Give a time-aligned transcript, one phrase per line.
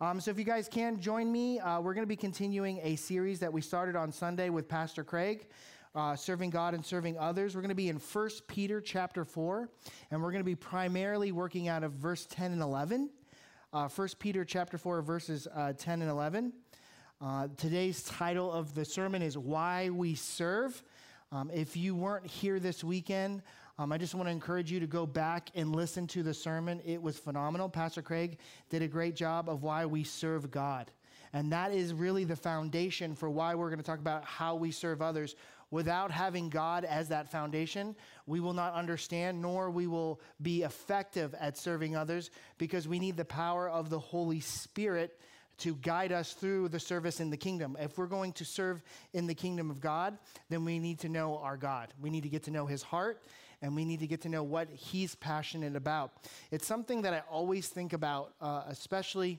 [0.00, 2.94] Um, so if you guys can join me, uh, we're going to be continuing a
[2.94, 5.48] series that we started on Sunday with Pastor Craig.
[5.92, 7.56] Uh, serving God and serving others.
[7.56, 9.68] We're going to be in 1 Peter chapter 4,
[10.12, 13.10] and we're going to be primarily working out of verse 10 and 11.
[13.72, 16.52] Uh, 1 Peter chapter 4, verses uh, 10 and 11.
[17.20, 20.80] Uh, today's title of the sermon is Why We Serve.
[21.32, 23.42] Um, if you weren't here this weekend,
[23.78, 26.80] um, I just want to encourage you to go back and listen to the sermon.
[26.84, 27.68] It was phenomenal.
[27.68, 28.38] Pastor Craig
[28.70, 30.90] did a great job of why we serve God.
[31.32, 34.72] And that is really the foundation for why we're going to talk about how we
[34.72, 35.36] serve others.
[35.70, 37.94] Without having God as that foundation,
[38.26, 43.16] we will not understand nor we will be effective at serving others because we need
[43.16, 45.20] the power of the Holy Spirit
[45.58, 47.76] to guide us through the service in the kingdom.
[47.78, 50.16] If we're going to serve in the kingdom of God,
[50.48, 51.92] then we need to know our God.
[52.00, 53.22] We need to get to know his heart
[53.62, 56.12] and we need to get to know what he's passionate about.
[56.50, 59.38] It's something that I always think about, uh, especially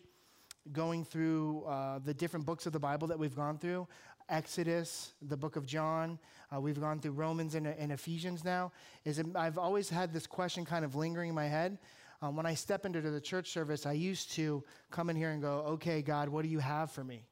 [0.71, 3.87] going through uh, the different books of the Bible that we've gone through.
[4.27, 6.19] Exodus, the book of John,
[6.53, 8.71] uh, we've gone through Romans and, and Ephesians now.
[9.03, 11.79] Is I've always had this question kind of lingering in my head
[12.21, 15.41] um, when I step into the church service, I used to come in here and
[15.41, 17.23] go, okay, God, what do you have for me?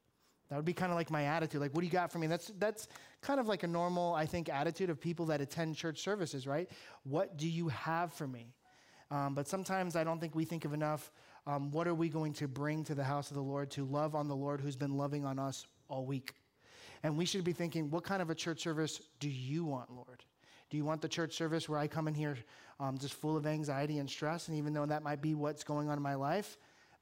[0.49, 1.59] That would be kind of like my attitude.
[1.59, 2.27] Like, what do you got for me?
[2.27, 2.87] That's, that's
[3.21, 6.69] kind of like a normal, I think, attitude of people that attend church services, right?
[7.03, 8.53] What do you have for me?
[9.11, 11.11] Um, but sometimes I don't think we think of enough
[11.47, 14.15] um, what are we going to bring to the house of the Lord to love
[14.15, 16.33] on the Lord who's been loving on us all week?
[17.03, 20.25] And we should be thinking, what kind of a church service do you want, Lord?
[20.69, 22.37] Do you want the church service where I come in here
[22.81, 24.49] um, just full of anxiety and stress?
[24.49, 26.57] And even though that might be what's going on in my life,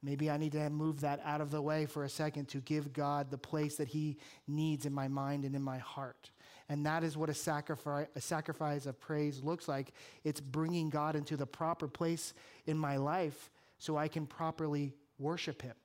[0.06, 2.94] maybe I need to move that out of the way for a second to give
[2.94, 4.18] God the place that He
[4.48, 6.30] needs in my mind and in my heart.
[6.70, 9.94] And that is what a sacrifice, a sacrifice of praise looks like.
[10.24, 12.34] It's bringing God into the proper place
[12.68, 15.76] in my life so I can properly worship Him.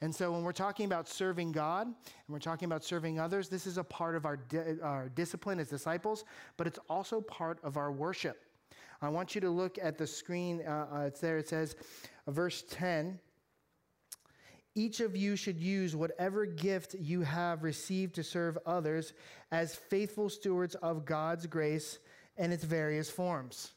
[0.00, 1.94] And so, when we're talking about serving God and
[2.28, 5.68] we're talking about serving others, this is a part of our, di- our discipline as
[5.68, 6.24] disciples,
[6.56, 8.40] but it's also part of our worship.
[9.02, 10.62] I want you to look at the screen.
[10.66, 11.38] Uh, uh, it's there.
[11.38, 11.76] It says,
[12.26, 13.18] uh, verse 10
[14.74, 19.12] Each of you should use whatever gift you have received to serve others
[19.52, 21.98] as faithful stewards of God's grace
[22.36, 23.70] in its various forms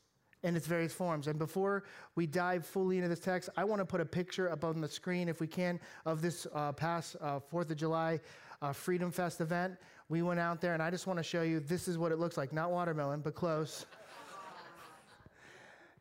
[0.43, 1.27] in its various forms.
[1.27, 1.83] And before
[2.15, 4.87] we dive fully into this text, I want to put a picture up on the
[4.87, 8.19] screen, if we can, of this uh, past uh, 4th of July
[8.61, 9.75] uh, Freedom Fest event.
[10.09, 12.19] We went out there, and I just want to show you this is what it
[12.19, 12.53] looks like.
[12.53, 13.85] Not watermelon, but close.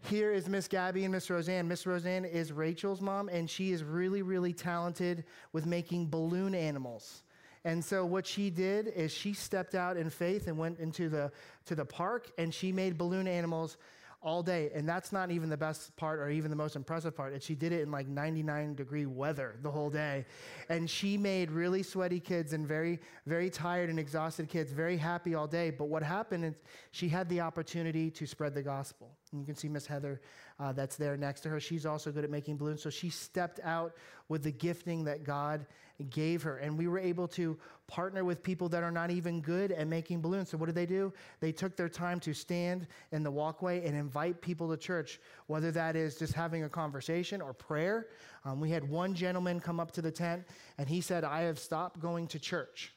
[0.09, 1.67] Here is Miss Gabby and Miss Roseanne.
[1.67, 7.25] Miss Roseanne is Rachel's mom, and she is really, really talented with making balloon animals.
[7.65, 11.33] And so what she did is she stepped out in faith and went into the
[11.65, 13.79] to the park and she made balloon animals
[14.23, 14.71] all day.
[14.75, 17.33] And that's not even the best part or even the most impressive part.
[17.33, 20.25] And she did it in like 99 degree weather the whole day.
[20.69, 25.35] And she made really sweaty kids and very, very tired and exhausted kids very happy
[25.35, 25.71] all day.
[25.71, 26.55] But what happened is
[26.91, 29.11] she had the opportunity to spread the gospel.
[29.33, 30.21] And you can see Miss Heather
[30.59, 31.61] uh, that's there next to her.
[31.61, 32.83] She's also good at making balloons.
[32.83, 33.95] So she stepped out
[34.29, 35.67] with the gifting that God
[36.11, 36.59] gave her.
[36.59, 40.21] And we were able to partner with people that are not even good at making
[40.21, 40.51] balloons.
[40.51, 41.13] So what did they do?
[41.41, 45.71] They took their time to stand in the walkway and invite people to church, whether
[45.73, 48.09] that is just having a conversation or prayer.
[48.45, 50.45] Um, we had one gentleman come up to the tent
[50.79, 52.93] and he said, I have stopped going to church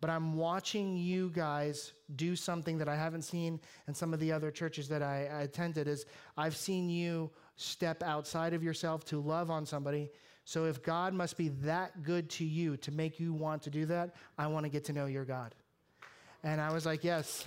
[0.00, 4.30] but I'm watching you guys do something that I haven't seen in some of the
[4.30, 9.20] other churches that I, I attended is I've seen you step outside of yourself to
[9.20, 10.10] love on somebody.
[10.44, 13.86] So if God must be that good to you to make you want to do
[13.86, 15.54] that, I want to get to know your God.
[16.44, 17.46] And I was like, yes.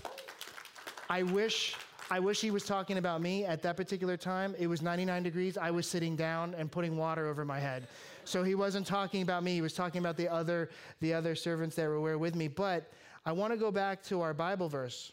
[1.09, 1.76] I wish
[2.12, 4.56] I wish he was talking about me at that particular time.
[4.58, 5.58] It was 99 degrees.
[5.58, 7.88] I was sitting down and putting water over my head.
[8.29, 9.56] So he wasn't talking about me.
[9.56, 10.69] He was talking about the other,
[11.01, 12.47] the other servants that were with me.
[12.47, 12.91] But
[13.25, 15.12] I want to go back to our Bible verse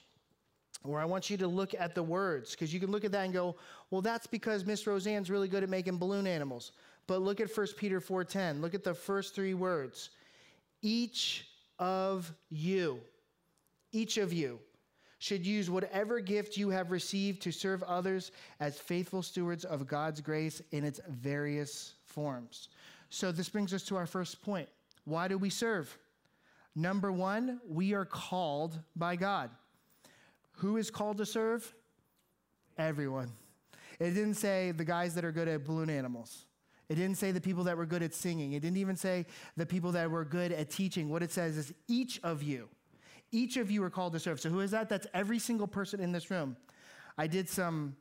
[0.82, 3.25] where I want you to look at the words because you can look at that
[3.25, 3.56] and go,
[3.91, 6.72] well, that's because Miss Roseanne's really good at making balloon animals.
[7.07, 8.60] But look at 1 Peter 4:10.
[8.60, 10.10] Look at the first three words.
[10.83, 11.48] Each
[11.78, 13.01] of you,
[13.92, 14.59] each of you
[15.19, 20.21] should use whatever gift you have received to serve others as faithful stewards of God's
[20.21, 22.69] grace in its various forms.
[23.11, 24.69] So, this brings us to our first point.
[25.05, 25.97] Why do we serve?
[26.75, 29.51] Number one, we are called by God.
[30.59, 31.75] Who is called to serve?
[32.77, 33.33] Everyone.
[33.99, 36.45] It didn't say the guys that are good at balloon animals.
[36.89, 38.53] It didn't say the people that were good at singing.
[38.53, 39.27] It didn't even say
[39.57, 41.09] the people that were good at teaching.
[41.09, 42.69] What it says is each of you.
[43.33, 44.41] Each of you are called to serve.
[44.41, 44.89] So, who is that?
[44.89, 46.57] That's every single person in this room.
[47.19, 47.97] I did some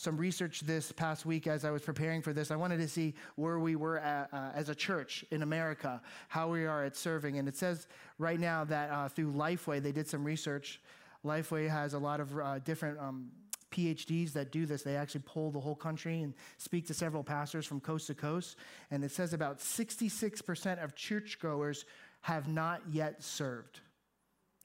[0.00, 2.50] some research this past week as I was preparing for this.
[2.50, 6.48] I wanted to see where we were at, uh, as a church in America, how
[6.48, 7.38] we are at serving.
[7.38, 7.86] And it says
[8.18, 10.80] right now that uh, through Lifeway, they did some research.
[11.24, 13.30] Lifeway has a lot of uh, different um,
[13.70, 14.82] PhDs that do this.
[14.82, 18.56] They actually poll the whole country and speak to several pastors from coast to coast.
[18.90, 21.84] And it says about 66% of churchgoers
[22.22, 23.80] have not yet served.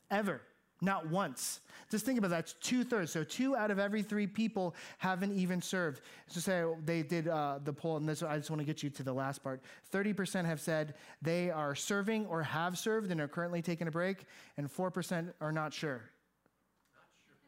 [0.10, 0.42] Ever.
[0.82, 1.62] Not once.
[1.90, 2.40] Just think about that.
[2.40, 3.12] It's two thirds.
[3.12, 6.02] So two out of every three people haven't even served.
[6.28, 8.90] So say they did uh, the poll, and this I just want to get you
[8.90, 9.62] to the last part.
[9.92, 13.92] Thirty percent have said they are serving or have served and are currently taking a
[13.92, 14.26] break,
[14.58, 16.02] and four percent are not sure.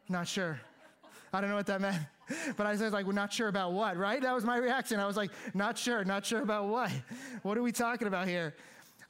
[0.08, 0.52] Not sure.
[0.52, 0.60] Not sure.
[1.32, 2.02] I don't know what that meant.
[2.58, 4.20] But I was like, we're not sure about what, right?
[4.20, 5.00] That was my reaction.
[5.00, 6.90] I was like, not sure, not sure about what.
[7.42, 8.54] What are we talking about here?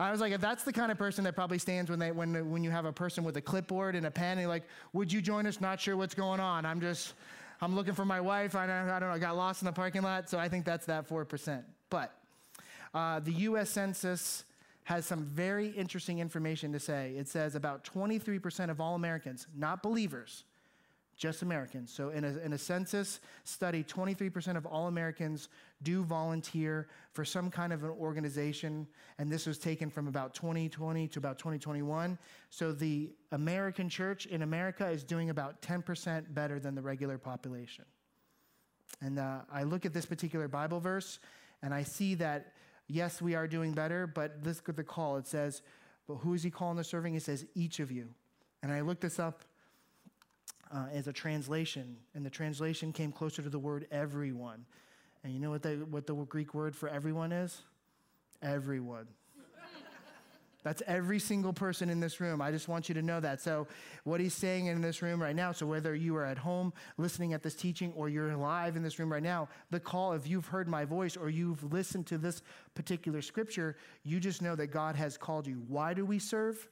[0.01, 2.51] I was like, if that's the kind of person that probably stands when they when
[2.51, 4.63] when you have a person with a clipboard and a pen, and like,
[4.93, 5.61] would you join us?
[5.61, 6.65] Not sure what's going on.
[6.65, 7.15] I'm just,
[7.61, 8.55] I'm looking for my wife.
[8.55, 9.15] I don't, I don't know.
[9.15, 11.65] I got lost in the parking lot, so I think that's that four percent.
[11.91, 12.15] But
[12.95, 13.71] uh, the U.S.
[13.71, 14.45] Census
[14.85, 17.13] has some very interesting information to say.
[17.19, 20.45] It says about 23% of all Americans, not believers,
[21.19, 21.93] just Americans.
[21.93, 25.51] So, in a, in a census study, 23% of all Americans
[25.83, 28.87] do volunteer for some kind of an organization,
[29.19, 32.19] and this was taken from about 2020 to about 2021.
[32.51, 37.85] So, the American church in America is doing about 10% better than the regular population.
[39.01, 41.21] And uh, I look at this particular Bible verse,
[41.63, 42.53] and I see that,
[42.89, 45.17] yes, we are doing better, but this is the call.
[45.17, 45.63] It says,
[46.07, 47.13] but who is he calling the serving?
[47.13, 48.09] He says, each of you.
[48.63, 49.45] And I looked this up
[50.73, 54.65] uh, as a translation, and the translation came closer to the word everyone.
[55.25, 57.63] And you know what the, what the Greek word for everyone is?
[58.43, 59.09] Everyone.
[60.65, 62.43] That's every single person in this room.
[62.43, 63.41] I just want you to know that.
[63.41, 63.69] So,
[64.05, 67.33] what he's saying in this room right now, so whether you are at home listening
[67.33, 70.47] at this teaching or you're live in this room right now, the call, if you've
[70.47, 72.43] heard my voice or you've listened to this
[72.75, 75.63] particular scripture, you just know that God has called you.
[75.69, 76.69] Why do we serve?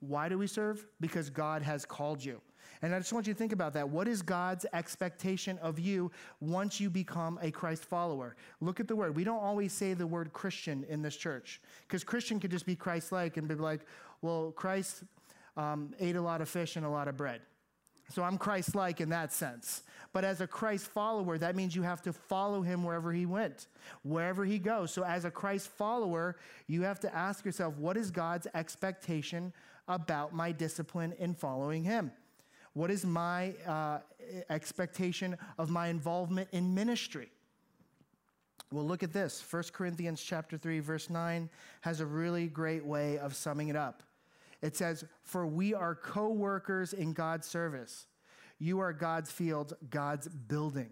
[0.00, 0.84] Why do we serve?
[1.00, 2.40] Because God has called you.
[2.82, 3.88] And I just want you to think about that.
[3.88, 6.10] What is God's expectation of you
[6.40, 8.36] once you become a Christ follower?
[8.60, 9.16] Look at the word.
[9.16, 12.76] We don't always say the word Christian in this church because Christian could just be
[12.76, 13.80] Christ like and be like,
[14.22, 15.02] well, Christ
[15.56, 17.40] um, ate a lot of fish and a lot of bread.
[18.10, 19.82] So I'm Christ like in that sense.
[20.12, 23.66] But as a Christ follower, that means you have to follow him wherever he went,
[24.02, 24.92] wherever he goes.
[24.92, 26.36] So as a Christ follower,
[26.66, 29.52] you have to ask yourself, what is God's expectation
[29.86, 32.10] about my discipline in following him?
[32.78, 33.98] What is my uh,
[34.50, 37.32] expectation of my involvement in ministry?
[38.70, 39.42] Well, look at this.
[39.50, 44.04] 1 Corinthians chapter 3 verse 9 has a really great way of summing it up.
[44.62, 48.06] It says, "For we are co-workers in God's service.
[48.60, 50.90] You are God's field, God's building."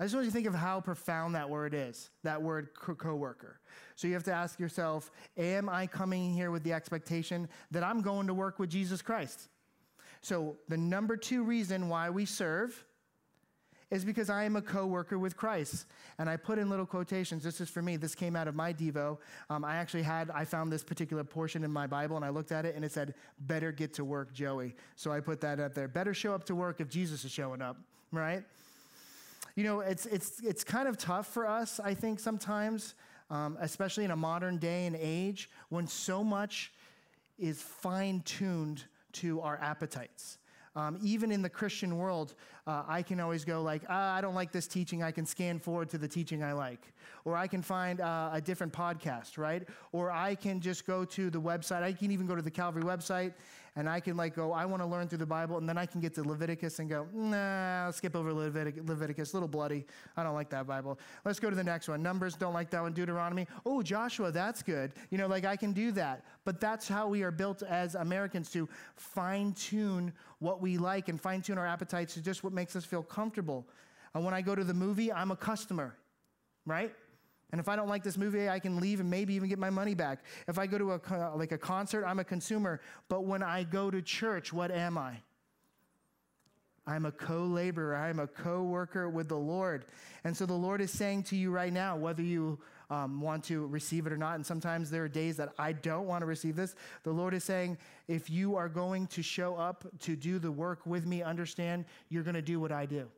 [0.00, 3.14] I just want you to think of how profound that word is, that word co
[3.14, 3.60] worker.
[3.94, 8.02] So you have to ask yourself Am I coming here with the expectation that I'm
[8.02, 9.48] going to work with Jesus Christ?
[10.20, 12.84] So, the number two reason why we serve
[13.90, 15.86] is because I am a co worker with Christ.
[16.18, 17.42] And I put in little quotations.
[17.42, 17.96] This is for me.
[17.96, 19.18] This came out of my Devo.
[19.48, 22.52] Um, I actually had, I found this particular portion in my Bible and I looked
[22.52, 24.74] at it and it said, Better get to work, Joey.
[24.96, 25.88] So I put that up there.
[25.88, 27.78] Better show up to work if Jesus is showing up,
[28.12, 28.44] right?
[29.54, 32.94] You know, it's, it's, it's kind of tough for us, I think, sometimes,
[33.30, 36.72] um, especially in a modern day and age when so much
[37.38, 38.84] is fine tuned
[39.18, 40.38] to our appetites.
[40.76, 42.34] Um, even in the Christian world,
[42.68, 45.02] uh, I can always go like, ah, I don't like this teaching.
[45.02, 46.92] I can scan forward to the teaching I like,
[47.24, 49.66] or I can find uh, a different podcast, right?
[49.90, 51.82] Or I can just go to the website.
[51.82, 53.32] I can even go to the Calvary website
[53.78, 55.86] and I can like go, I want to learn through the Bible, and then I
[55.86, 59.86] can get to Leviticus and go, nah, I'll skip over Levitic- Leviticus, a little bloody.
[60.16, 60.98] I don't like that Bible.
[61.24, 62.02] Let's go to the next one.
[62.02, 62.92] Numbers, don't like that one.
[62.92, 64.94] Deuteronomy, oh, Joshua, that's good.
[65.10, 66.24] You know, like I can do that.
[66.44, 71.20] But that's how we are built as Americans to fine tune what we like and
[71.20, 73.64] fine tune our appetites to just what makes us feel comfortable.
[74.14, 75.94] And when I go to the movie, I'm a customer,
[76.66, 76.92] right?
[77.52, 79.70] And if I don't like this movie, I can leave and maybe even get my
[79.70, 80.24] money back.
[80.48, 82.80] If I go to a, like a concert, I'm a consumer.
[83.08, 85.14] But when I go to church, what am I?
[86.84, 87.94] I'm a co laborer.
[87.94, 89.84] I'm a co worker with the Lord.
[90.24, 92.58] And so the Lord is saying to you right now, whether you
[92.90, 96.06] um, want to receive it or not, and sometimes there are days that I don't
[96.06, 99.86] want to receive this, the Lord is saying, if you are going to show up
[100.00, 103.08] to do the work with me, understand you're going to do what I do.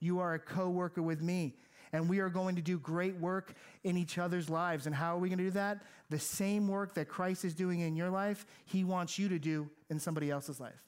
[0.00, 1.54] You are a co worker with me
[1.92, 3.54] and we are going to do great work
[3.84, 4.86] in each other's lives.
[4.86, 5.82] And how are we going to do that?
[6.10, 9.68] The same work that Christ is doing in your life, He wants you to do
[9.90, 10.82] in somebody else's life.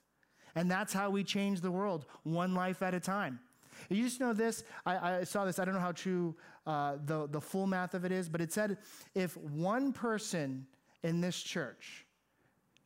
[0.54, 3.40] And that's how we change the world, one life at a time.
[3.88, 4.64] You just know this.
[4.86, 5.58] I, I saw this.
[5.58, 6.34] I don't know how true
[6.66, 8.78] uh, the, the full math of it is, but it said
[9.14, 10.66] if one person
[11.02, 12.06] in this church,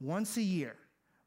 [0.00, 0.76] once a year,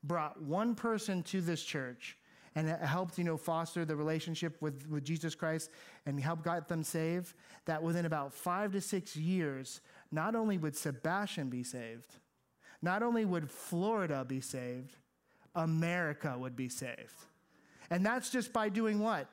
[0.04, 2.18] brought one person to this church
[2.56, 5.70] and helped, you know, foster the relationship with, with Jesus Christ
[6.06, 7.34] and help get them saved,
[7.66, 9.80] that within about five to six years,
[10.12, 12.18] not only would Sebastian be saved,
[12.82, 14.98] not only would Florida be saved,
[15.56, 17.26] America would be saved.
[17.90, 19.30] And that's just by doing what?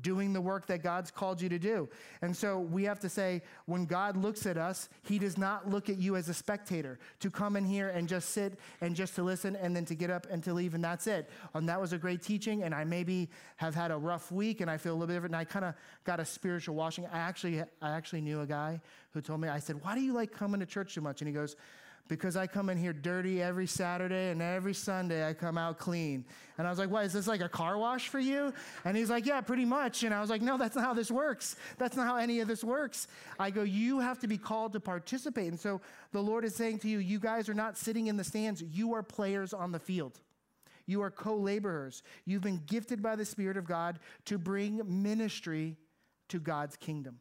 [0.00, 1.88] Doing the work that God's called you to do.
[2.20, 5.88] And so we have to say, when God looks at us, He does not look
[5.88, 9.22] at you as a spectator to come in here and just sit and just to
[9.22, 11.30] listen and then to get up and to leave, and that's it.
[11.54, 14.70] And that was a great teaching, and I maybe have had a rough week and
[14.70, 15.74] I feel a little bit different, and I kind of
[16.04, 17.06] got a spiritual washing.
[17.06, 18.80] I actually, I actually knew a guy
[19.12, 21.20] who told me, I said, Why do you like coming to church so much?
[21.20, 21.54] And he goes,
[22.08, 26.24] because I come in here dirty every Saturday and every Sunday I come out clean.
[26.58, 28.52] And I was like, what, is this like a car wash for you?
[28.84, 30.04] And he's like, yeah, pretty much.
[30.04, 31.56] And I was like, no, that's not how this works.
[31.78, 33.08] That's not how any of this works.
[33.38, 35.48] I go, you have to be called to participate.
[35.48, 35.80] And so
[36.12, 38.94] the Lord is saying to you, you guys are not sitting in the stands, you
[38.94, 40.20] are players on the field.
[40.86, 42.02] You are co laborers.
[42.24, 45.76] You've been gifted by the Spirit of God to bring ministry
[46.28, 47.18] to God's kingdom.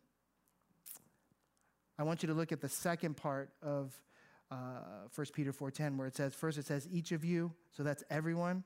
[1.97, 3.99] I want you to look at the second part of
[4.51, 8.03] uh, 1 Peter 4.10 where it says, first it says, each of you, so that's
[8.09, 8.63] everyone,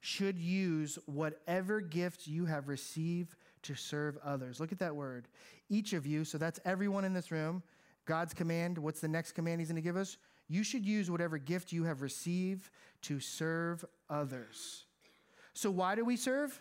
[0.00, 4.60] should use whatever gift you have received to serve others.
[4.60, 5.28] Look at that word.
[5.68, 7.62] Each of you, so that's everyone in this room.
[8.06, 10.16] God's command, what's the next command he's going to give us?
[10.48, 12.70] You should use whatever gift you have received
[13.02, 14.84] to serve others.
[15.52, 16.60] So, why do we serve?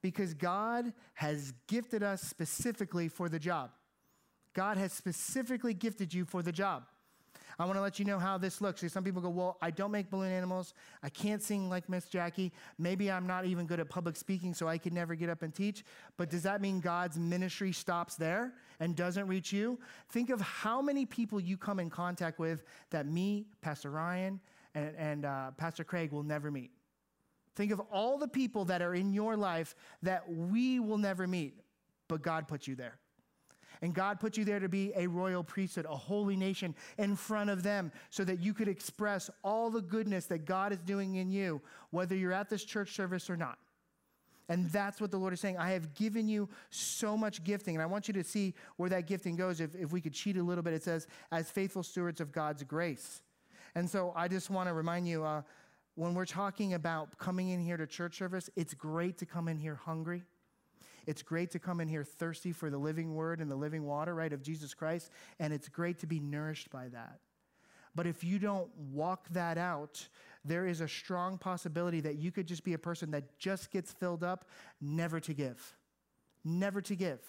[0.00, 3.70] Because God has gifted us specifically for the job.
[4.54, 6.84] God has specifically gifted you for the job.
[7.58, 8.82] I want to let you know how this looks.
[8.82, 10.74] See, some people go, Well, I don't make balloon animals.
[11.02, 12.52] I can't sing like Miss Jackie.
[12.78, 15.54] Maybe I'm not even good at public speaking, so I can never get up and
[15.54, 15.84] teach.
[16.16, 19.78] But does that mean God's ministry stops there and doesn't reach you?
[20.10, 24.38] Think of how many people you come in contact with that me, Pastor Ryan,
[24.74, 26.70] and, and uh, Pastor Craig will never meet.
[27.54, 31.58] Think of all the people that are in your life that we will never meet,
[32.06, 32.98] but God put you there.
[33.82, 37.50] And God put you there to be a royal priesthood, a holy nation in front
[37.50, 41.30] of them so that you could express all the goodness that God is doing in
[41.30, 43.58] you, whether you're at this church service or not.
[44.48, 45.58] And that's what the Lord is saying.
[45.58, 47.74] I have given you so much gifting.
[47.74, 49.60] And I want you to see where that gifting goes.
[49.60, 52.62] If, if we could cheat a little bit, it says, as faithful stewards of God's
[52.62, 53.22] grace.
[53.74, 55.42] And so I just want to remind you uh,
[55.96, 59.58] when we're talking about coming in here to church service, it's great to come in
[59.58, 60.22] here hungry.
[61.06, 64.14] It's great to come in here thirsty for the living word and the living water,
[64.14, 65.10] right, of Jesus Christ.
[65.38, 67.20] And it's great to be nourished by that.
[67.94, 70.06] But if you don't walk that out,
[70.44, 73.92] there is a strong possibility that you could just be a person that just gets
[73.92, 74.44] filled up,
[74.80, 75.76] never to give.
[76.44, 77.20] Never to give.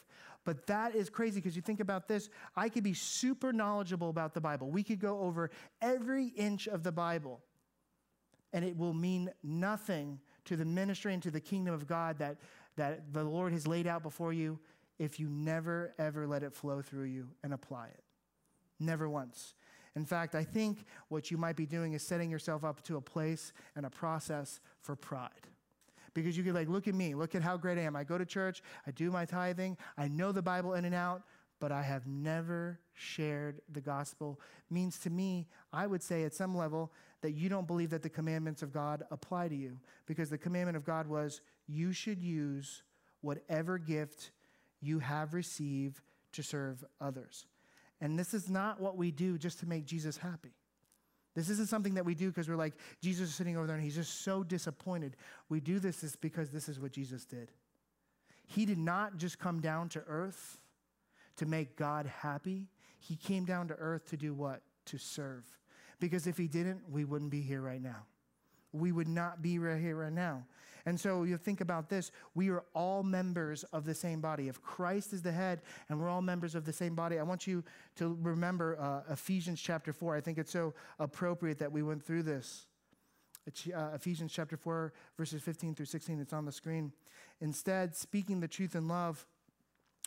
[0.44, 2.30] But that is crazy because you think about this.
[2.56, 4.70] I could be super knowledgeable about the Bible.
[4.70, 5.50] We could go over
[5.82, 7.42] every inch of the Bible,
[8.54, 12.38] and it will mean nothing to the ministry and to the kingdom of God that
[12.78, 14.60] that the Lord has laid out before you
[14.98, 18.04] if you never, ever let it flow through you and apply it.
[18.80, 19.54] Never once.
[19.96, 23.02] In fact, I think what you might be doing is setting yourself up to a
[23.02, 25.30] place and a process for pride.
[26.14, 27.96] Because you could, like, look at me, look at how great I am.
[27.96, 31.24] I go to church, I do my tithing, I know the Bible in and out,
[31.60, 34.40] but I have never shared the gospel.
[34.70, 36.92] Means to me, I would say at some level,
[37.22, 39.80] that you don't believe that the commandments of God apply to you.
[40.06, 42.84] Because the commandment of God was you should use
[43.22, 44.32] whatever gift
[44.82, 46.02] you have received
[46.34, 47.46] to serve others.
[48.00, 50.54] And this is not what we do just to make Jesus happy.
[51.36, 53.84] This isn't something that we do because we're like, Jesus is sitting over there and
[53.84, 55.16] he's just so disappointed.
[55.50, 57.52] We do this is because this is what Jesus did.
[58.48, 60.60] He did not just come down to earth
[61.36, 62.70] to make God happy.
[63.00, 64.62] He came down to earth to do what?
[64.86, 65.44] To serve.
[66.00, 68.06] Because if he didn't, we wouldn't be here right now.
[68.74, 70.44] We would not be right here right now.
[70.88, 74.48] And so you think about this we are all members of the same body.
[74.48, 77.46] If Christ is the head and we're all members of the same body, I want
[77.46, 77.62] you
[77.98, 80.16] to remember uh, Ephesians chapter 4.
[80.16, 82.68] I think it's so appropriate that we went through this.
[83.48, 86.22] Uh, Ephesians chapter 4, verses 15 through 16.
[86.22, 86.94] It's on the screen.
[87.42, 89.26] Instead, speaking the truth in love,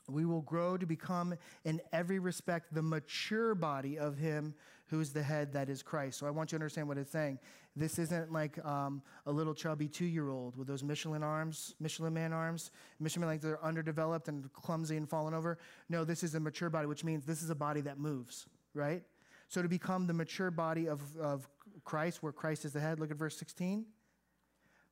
[0.09, 4.55] we will grow to become, in every respect, the mature body of Him
[4.91, 6.19] who is the head, that is Christ.
[6.19, 7.39] So I want you to understand what it's saying.
[7.77, 12.13] This isn't like um, a little chubby two year old with those Michelin arms, Michelin
[12.13, 15.59] man arms, Michelin like they're underdeveloped and clumsy and falling over.
[15.89, 19.05] No, this is a mature body, which means this is a body that moves, right?
[19.49, 21.49] So to become the mature body of, of
[21.85, 23.87] Christ, where Christ is the head, look at verse 16.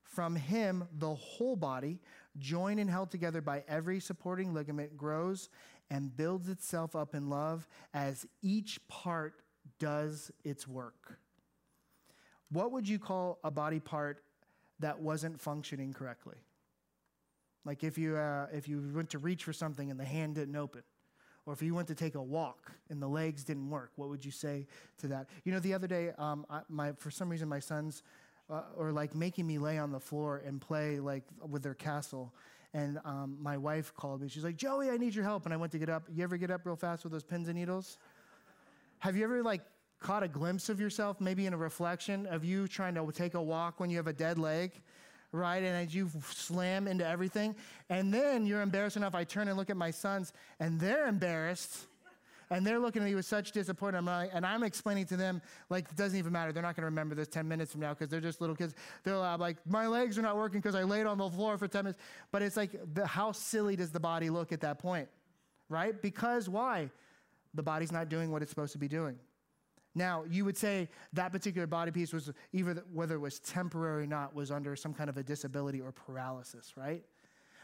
[0.05, 2.01] From him, the whole body,
[2.39, 5.49] joined and held together by every supporting ligament, grows
[5.91, 9.35] and builds itself up in love as each part
[9.79, 11.19] does its work.
[12.51, 14.23] What would you call a body part
[14.81, 16.37] that wasn't functioning correctly?
[17.65, 20.57] Like if you, uh, if you went to reach for something and the hand didn't
[20.57, 20.83] open,
[21.45, 24.25] or if you went to take a walk and the legs didn't work, what would
[24.25, 24.67] you say
[24.99, 25.29] to that?
[25.45, 28.03] You know, the other day, um, I, my, for some reason, my sons
[28.51, 32.35] uh, like making me lay on the floor and play like with their castle.
[32.75, 34.29] And um, my wife called me.
[34.29, 35.47] She's like, Joey, I need your help.
[35.47, 36.05] And I went to get up.
[36.15, 37.99] You ever get up real fast with those pins and needles?
[39.01, 39.63] Have you ever like
[40.01, 43.43] caught a glimpse of yourself, maybe in a reflection of you trying to take a
[43.43, 44.73] walk when you have a dead leg?
[45.33, 45.63] right?
[45.63, 47.55] And as you slam into everything.
[47.91, 49.15] And then you're embarrassed enough.
[49.15, 51.87] I turn and look at my sons, and they're embarrassed.
[52.51, 54.09] And they're looking at me with such disappointment.
[54.09, 56.51] I'm like, and I'm explaining to them, like, it doesn't even matter.
[56.51, 58.75] They're not going to remember this 10 minutes from now because they're just little kids.
[59.05, 61.85] They're like, my legs are not working because I laid on the floor for 10
[61.85, 62.03] minutes.
[62.33, 65.09] But it's like, the, how silly does the body look at that point,
[65.69, 66.01] right?
[66.01, 66.91] Because why?
[67.55, 69.17] The body's not doing what it's supposed to be doing.
[69.95, 74.07] Now, you would say that particular body piece was either whether it was temporary or
[74.07, 77.03] not was under some kind of a disability or paralysis, right?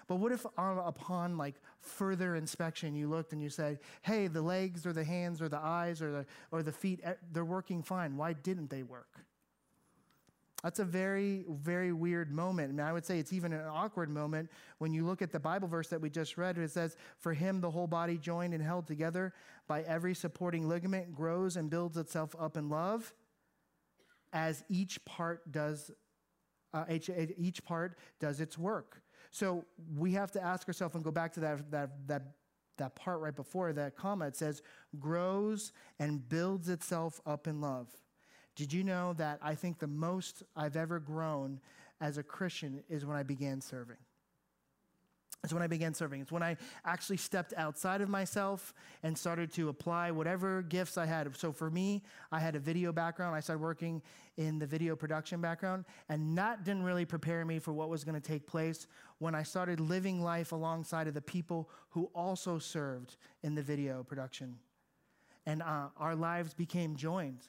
[0.07, 4.85] But what if upon like further inspection you looked and you said, "Hey, the legs
[4.85, 8.17] or the hands or the eyes or the or the feet eh, they're working fine.
[8.17, 9.25] Why didn't they work?"
[10.65, 12.71] That's a very, very weird moment.
[12.71, 15.39] I mean, I would say it's even an awkward moment when you look at the
[15.39, 16.57] Bible verse that we just read.
[16.57, 19.35] It says, For him, the whole body joined and held together
[19.69, 23.13] by every supporting ligament grows and builds itself up in love
[24.33, 25.91] as each part does,
[26.73, 29.03] uh, each, each part does its work.
[29.33, 32.23] So we have to ask ourselves and go back to that, that, that,
[32.79, 34.29] that part right before that comma.
[34.29, 34.63] It says,
[34.99, 37.89] grows and builds itself up in love.
[38.57, 41.61] Did you know that I think the most I've ever grown
[42.01, 43.97] as a Christian is when I began serving?
[45.45, 46.23] It's when I began serving.
[46.23, 46.57] It's when I
[46.87, 51.37] actually stepped outside of myself and started to apply whatever gifts I had.
[51.37, 53.37] So for me, I had a video background.
[53.37, 54.01] I started working
[54.39, 58.15] in the video production background, and that didn't really prepare me for what was going
[58.15, 58.87] to take place
[59.19, 64.03] when I started living life alongside of the people who also served in the video
[64.03, 64.57] production.
[65.45, 67.49] And uh, our lives became joined.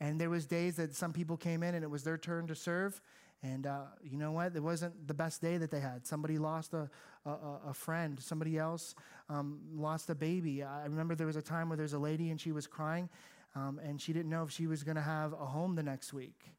[0.00, 2.54] And there was days that some people came in and it was their turn to
[2.54, 3.00] serve.
[3.42, 4.54] And uh, you know what?
[4.54, 6.06] It wasn't the best day that they had.
[6.06, 6.90] Somebody lost a,
[7.24, 7.30] a,
[7.68, 8.18] a friend.
[8.20, 8.94] Somebody else
[9.28, 10.62] um, lost a baby.
[10.62, 13.08] I remember there was a time where there was a lady and she was crying,
[13.54, 16.12] um, and she didn't know if she was going to have a home the next
[16.12, 16.50] week.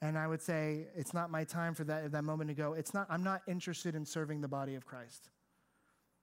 [0.00, 2.72] And I would say, it's not my time for that, that moment to go.
[2.72, 5.30] It's not, I'm not interested in serving the body of Christ.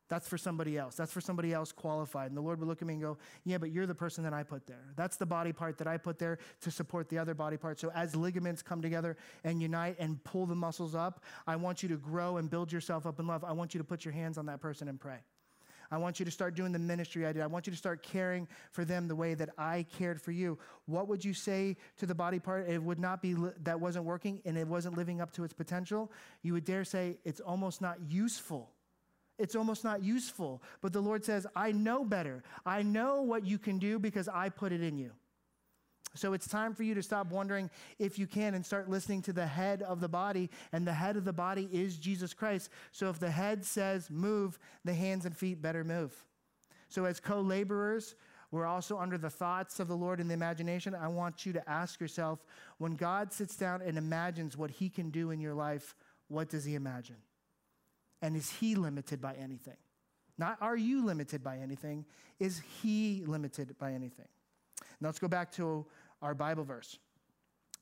[0.10, 0.96] That's for somebody else.
[0.96, 2.30] That's for somebody else qualified.
[2.30, 4.34] And the Lord would look at me and go, Yeah, but you're the person that
[4.34, 4.92] I put there.
[4.96, 7.80] That's the body part that I put there to support the other body part.
[7.80, 11.90] So as ligaments come together and unite and pull the muscles up, I want you
[11.90, 13.44] to grow and build yourself up in love.
[13.44, 15.20] I want you to put your hands on that person and pray.
[15.92, 17.42] I want you to start doing the ministry I did.
[17.42, 20.58] I want you to start caring for them the way that I cared for you.
[20.86, 22.70] What would you say to the body part?
[22.70, 25.54] It would not be li- that wasn't working and it wasn't living up to its
[25.54, 26.12] potential.
[26.44, 28.70] You would dare say it's almost not useful
[29.40, 30.62] it's almost not useful.
[30.82, 32.44] But the Lord says, I know better.
[32.66, 35.12] I know what you can do because I put it in you.
[36.16, 39.34] So it's time for you to stop wondering if you can and start listening to
[39.34, 40.50] the head of the body.
[40.72, 42.70] And the head of the body is Jesus Christ.
[42.92, 46.26] So if the head says move, the hands and feet better move.
[46.90, 48.16] So as co laborers,
[48.52, 50.96] we're also under the thoughts of the Lord in the imagination.
[50.96, 52.44] I want you to ask yourself
[52.80, 55.96] when God sits down and imagines what he can do in your life,
[56.28, 57.18] what does he imagine?
[58.22, 59.78] And is he limited by anything?
[60.38, 62.06] Not are you limited by anything,
[62.40, 64.28] is he limited by anything?
[65.02, 65.86] Now let's go back to
[66.22, 66.98] our Bible verse.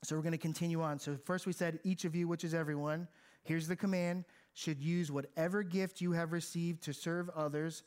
[0.02, 0.98] So we're going to continue on.
[0.98, 3.08] So first we said, each of you, which is everyone,
[3.44, 4.24] here's the command,
[4.54, 7.84] should use whatever gift you have received to serve others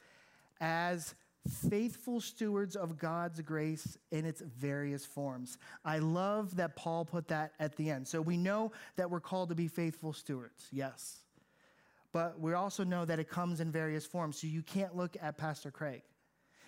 [0.61, 1.15] as
[1.69, 5.57] faithful stewards of God's grace in its various forms.
[5.83, 8.07] I love that Paul put that at the end.
[8.07, 10.67] So we know that we're called to be faithful stewards.
[10.71, 11.21] Yes
[12.13, 14.39] but we also know that it comes in various forms.
[14.39, 16.01] So you can't look at Pastor Craig.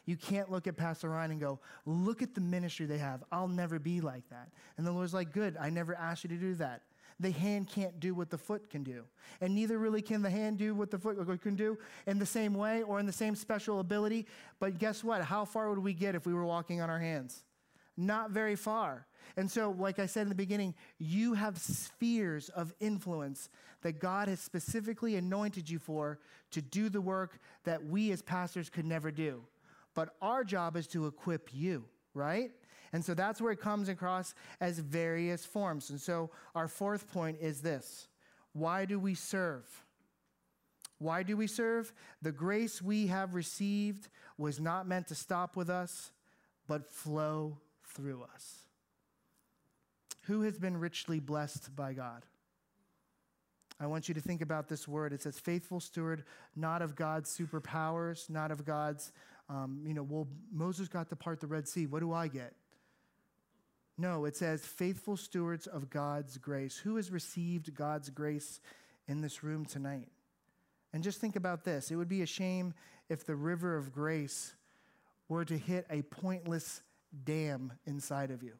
[0.05, 3.23] You can't look at Pastor Ryan and go, look at the ministry they have.
[3.31, 4.49] I'll never be like that.
[4.77, 6.81] And the Lord's like, good, I never asked you to do that.
[7.19, 9.03] The hand can't do what the foot can do.
[9.39, 12.53] And neither really can the hand do what the foot can do in the same
[12.53, 14.27] way or in the same special ability.
[14.59, 15.21] But guess what?
[15.21, 17.43] How far would we get if we were walking on our hands?
[17.95, 19.05] Not very far.
[19.37, 23.49] And so, like I said in the beginning, you have spheres of influence
[23.81, 26.19] that God has specifically anointed you for
[26.51, 29.43] to do the work that we as pastors could never do.
[29.93, 32.51] But our job is to equip you, right?
[32.93, 35.89] And so that's where it comes across as various forms.
[35.89, 38.07] And so our fourth point is this
[38.53, 39.65] Why do we serve?
[40.99, 41.91] Why do we serve?
[42.21, 44.07] The grace we have received
[44.37, 46.11] was not meant to stop with us,
[46.67, 48.62] but flow through us.
[50.23, 52.23] Who has been richly blessed by God?
[53.79, 55.13] I want you to think about this word.
[55.13, 56.23] It says, faithful steward,
[56.55, 59.11] not of God's superpowers, not of God's,
[59.49, 61.85] um, you know, well, Moses got to part the Red Sea.
[61.85, 62.53] What do I get?
[63.97, 66.77] No, it says, faithful stewards of God's grace.
[66.77, 68.59] Who has received God's grace
[69.07, 70.07] in this room tonight?
[70.93, 72.73] And just think about this it would be a shame
[73.09, 74.53] if the river of grace
[75.27, 76.81] were to hit a pointless
[77.25, 78.53] dam inside of you.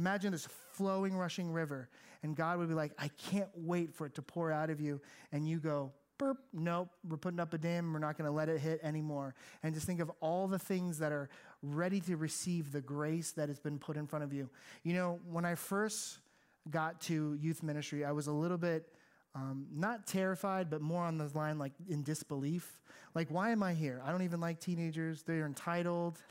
[0.00, 1.90] Imagine this flowing, rushing river,
[2.22, 4.98] and God would be like, I can't wait for it to pour out of you.
[5.30, 8.48] And you go, burp, nope, we're putting up a dam, we're not going to let
[8.48, 9.34] it hit anymore.
[9.62, 11.28] And just think of all the things that are
[11.62, 14.48] ready to receive the grace that has been put in front of you.
[14.84, 16.20] You know, when I first
[16.70, 18.86] got to youth ministry, I was a little bit
[19.34, 22.80] um, not terrified, but more on the line like in disbelief.
[23.14, 24.00] Like, why am I here?
[24.02, 25.24] I don't even like teenagers.
[25.24, 26.22] They're entitled.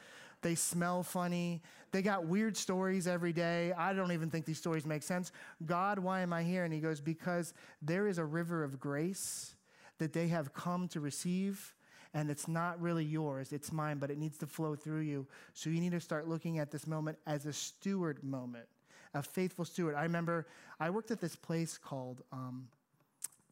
[0.42, 1.62] They smell funny.
[1.92, 3.74] They got weird stories every day.
[3.74, 5.32] I don't even think these stories make sense.
[5.66, 6.64] God, why am I here?
[6.64, 9.56] And he goes, Because there is a river of grace
[9.98, 11.74] that they have come to receive
[12.14, 15.28] and it's not really yours, it's mine, but it needs to flow through you.
[15.54, 18.66] So you need to start looking at this moment as a steward moment,
[19.14, 19.96] a faithful steward.
[19.96, 20.48] I remember
[20.80, 22.68] I worked at this place called, um,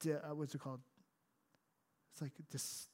[0.05, 0.79] uh, what's it called?
[2.13, 2.87] It's like this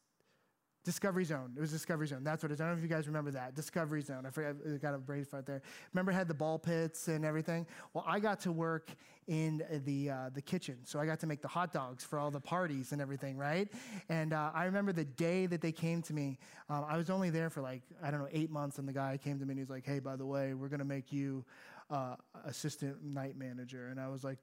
[0.84, 1.54] Discovery Zone.
[1.56, 2.24] It was Discovery Zone.
[2.24, 2.62] That's what it is.
[2.62, 3.56] I don't know if you guys remember that.
[3.56, 4.26] Discovery Zone.
[4.26, 4.56] I forgot.
[4.66, 5.62] I got a brain fart there.
[5.94, 7.66] Remember, it had the ball pits and everything.
[7.94, 8.90] Well, I got to work
[9.28, 12.32] in the uh, the kitchen, so I got to make the hot dogs for all
[12.32, 13.70] the parties and everything, right?
[14.10, 16.38] And uh, I remember the day that they came to me.
[16.70, 19.18] Um, I was only there for like I don't know eight months, and the guy
[19.24, 21.46] came to me and he's like, "Hey, by the way, we're gonna make you
[21.90, 22.16] uh,
[22.46, 24.40] assistant night manager," and I was like.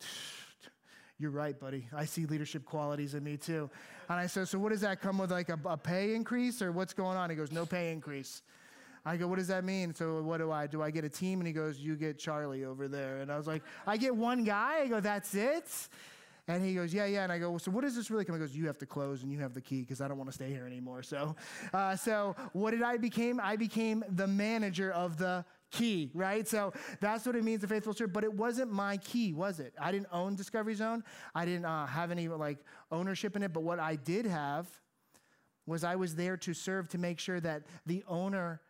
[1.20, 1.86] You're right, buddy.
[1.94, 3.68] I see leadership qualities in me too.
[4.08, 6.72] And I said, So, what does that come with, like a, a pay increase or
[6.72, 7.28] what's going on?
[7.28, 8.40] He goes, No pay increase.
[9.04, 9.94] I go, what does that mean?
[9.94, 10.82] So what do I do?
[10.82, 11.40] I get a team?
[11.40, 13.18] And he goes, you get Charlie over there.
[13.22, 14.80] And I was like, I get one guy.
[14.80, 15.64] I go, that's it.
[16.46, 17.22] And he goes, yeah, yeah.
[17.22, 18.34] And I go, well, so what does this really come?
[18.34, 20.28] He goes, you have to close and you have the key because I don't want
[20.28, 21.02] to stay here anymore.
[21.02, 21.34] So,
[21.72, 23.40] uh, so what did I become?
[23.42, 26.46] I became the manager of the key, right?
[26.46, 28.12] So that's what it means, a faithful steward.
[28.12, 29.74] But it wasn't my key, was it?
[29.80, 31.04] I didn't own Discovery Zone.
[31.34, 32.58] I didn't uh, have any like
[32.90, 33.52] ownership in it.
[33.52, 34.68] But what I did have
[35.66, 38.60] was I was there to serve to make sure that the owner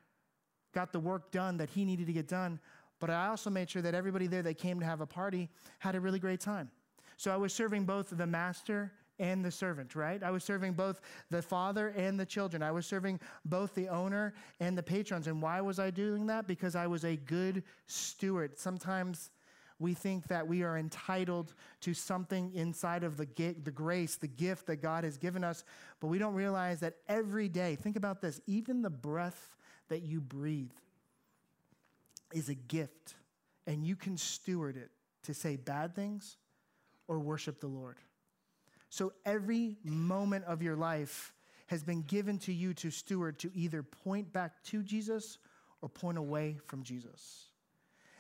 [0.73, 2.61] got the work done that he needed to get done.
[3.01, 5.95] But I also made sure that everybody there that came to have a party had
[5.95, 6.71] a really great time.
[7.17, 10.23] So I was serving both the master and the servant, right?
[10.23, 12.63] I was serving both the father and the children.
[12.63, 15.29] I was serving both the owner and the patrons.
[15.29, 16.47] And why was I doing that?
[16.47, 18.59] Because I was a good steward.
[18.59, 19.31] Sometimes
[19.79, 23.27] we think that we are entitled to something inside of the,
[23.65, 25.65] the grace, the gift that God has given us,
[26.01, 29.57] but we don't realize that every day, think about this, even the breath
[29.89, 30.73] that you breathe
[32.33, 33.15] is a gift,
[33.67, 34.91] and you can steward it
[35.25, 36.37] to say bad things
[37.09, 37.97] or worship the Lord.
[38.91, 41.33] So every moment of your life
[41.69, 45.39] has been given to you to steward to either point back to Jesus
[45.81, 47.47] or point away from Jesus.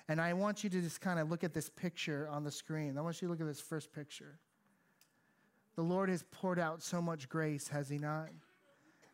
[0.09, 2.97] And I want you to just kind of look at this picture on the screen.
[2.97, 4.39] I want you to look at this first picture.
[5.75, 8.29] The Lord has poured out so much grace, has He not?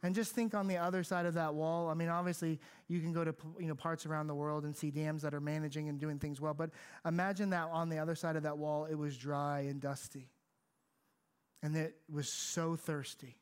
[0.02, 1.88] And just think on the other side of that wall.
[1.88, 4.90] I mean, obviously, you can go to you know parts around the world and see
[4.90, 6.54] dams that are managing and doing things well.
[6.54, 6.70] But
[7.06, 10.28] imagine that on the other side of that wall, it was dry and dusty
[11.62, 13.36] and it was so thirsty.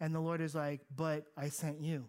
[0.00, 2.06] And the Lord is like, But I sent you.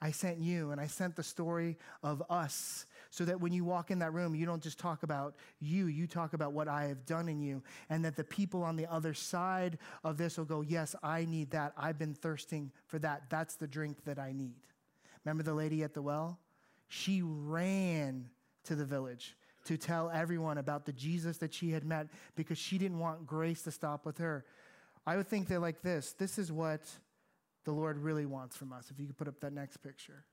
[0.00, 3.90] I sent you, and I sent the story of us so that when you walk
[3.90, 7.06] in that room, you don't just talk about you, you talk about what I have
[7.06, 10.60] done in you, and that the people on the other side of this will go,
[10.60, 11.72] Yes, I need that.
[11.76, 13.30] I've been thirsting for that.
[13.30, 14.60] That's the drink that I need.
[15.24, 16.38] Remember the lady at the well?
[16.88, 18.28] She ran
[18.64, 22.78] to the village to tell everyone about the Jesus that she had met because she
[22.78, 24.44] didn't want grace to stop with her.
[25.06, 26.82] I would think that, like this, this is what
[27.64, 28.90] the Lord really wants from us.
[28.90, 30.24] If you could put up that next picture.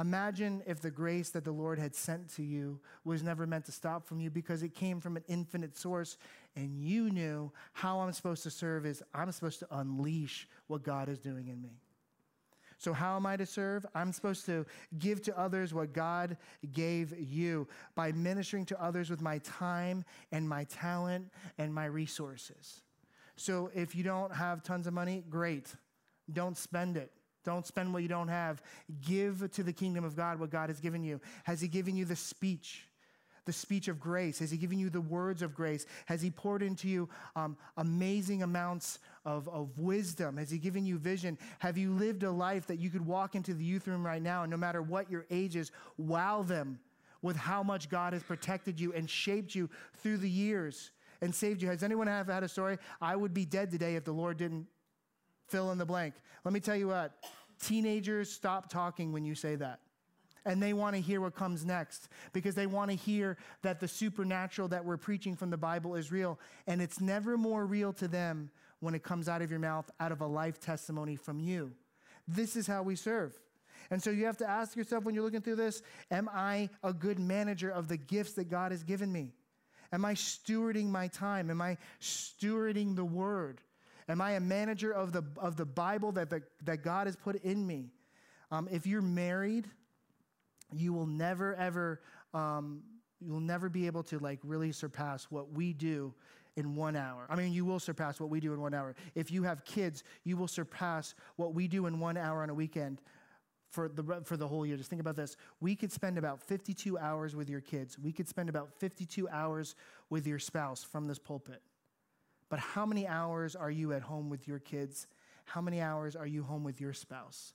[0.00, 3.72] Imagine if the grace that the Lord had sent to you was never meant to
[3.72, 6.16] stop from you because it came from an infinite source
[6.56, 11.10] and you knew how I'm supposed to serve is I'm supposed to unleash what God
[11.10, 11.82] is doing in me.
[12.80, 13.84] So, how am I to serve?
[13.94, 14.64] I'm supposed to
[14.98, 16.38] give to others what God
[16.72, 22.80] gave you by ministering to others with my time and my talent and my resources.
[23.36, 25.74] So, if you don't have tons of money, great.
[26.32, 27.12] Don't spend it.
[27.44, 28.62] Don't spend what you don't have.
[29.06, 31.20] Give to the kingdom of God what God has given you.
[31.44, 32.86] Has He given you the speech?
[33.44, 34.38] The speech of grace?
[34.38, 35.86] Has He given you the words of grace?
[36.06, 40.36] Has He poured into you um, amazing amounts of, of wisdom?
[40.36, 41.38] Has He given you vision?
[41.58, 44.42] Have you lived a life that you could walk into the youth room right now
[44.42, 46.78] and no matter what your age is, wow them
[47.22, 51.62] with how much God has protected you and shaped you through the years and saved
[51.62, 51.68] you?
[51.68, 52.78] Has anyone have had a story?
[53.00, 54.66] I would be dead today if the Lord didn't
[55.48, 56.14] fill in the blank.
[56.44, 57.12] Let me tell you what
[57.60, 59.80] teenagers stop talking when you say that
[60.44, 63.88] and they want to hear what comes next because they want to hear that the
[63.88, 66.38] supernatural that we're preaching from the Bible is real.
[66.66, 68.50] And it's never more real to them
[68.80, 71.72] when it comes out of your mouth, out of a life testimony from you.
[72.26, 73.38] This is how we serve.
[73.90, 76.92] And so you have to ask yourself when you're looking through this Am I a
[76.92, 79.32] good manager of the gifts that God has given me?
[79.92, 81.50] Am I stewarding my time?
[81.50, 83.60] Am I stewarding the word?
[84.08, 87.36] Am I a manager of the, of the Bible that, the, that God has put
[87.42, 87.90] in me?
[88.50, 89.68] Um, if you're married,
[90.72, 92.00] you will never ever
[92.34, 92.82] um,
[93.20, 96.14] you'll never be able to like really surpass what we do
[96.56, 97.26] in one hour.
[97.28, 98.94] I mean, you will surpass what we do in one hour.
[99.14, 102.54] If you have kids, you will surpass what we do in one hour on a
[102.54, 103.00] weekend
[103.70, 104.76] for the, for the whole year.
[104.76, 105.36] Just think about this.
[105.60, 107.98] We could spend about 52 hours with your kids.
[107.98, 109.76] We could spend about 52 hours
[110.08, 111.62] with your spouse from this pulpit.
[112.48, 115.06] But how many hours are you at home with your kids?
[115.44, 117.54] How many hours are you home with your spouse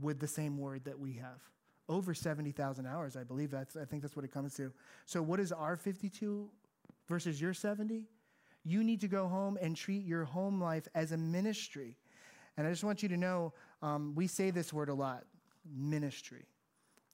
[0.00, 1.40] with the same word that we have?
[1.92, 3.50] Over 70,000 hours, I believe.
[3.50, 4.72] That's, I think that's what it comes to.
[5.06, 6.48] So, what is our 52
[7.08, 8.06] versus your 70?
[8.64, 11.96] You need to go home and treat your home life as a ministry.
[12.56, 13.52] And I just want you to know
[13.82, 15.24] um, we say this word a lot
[15.76, 16.46] ministry.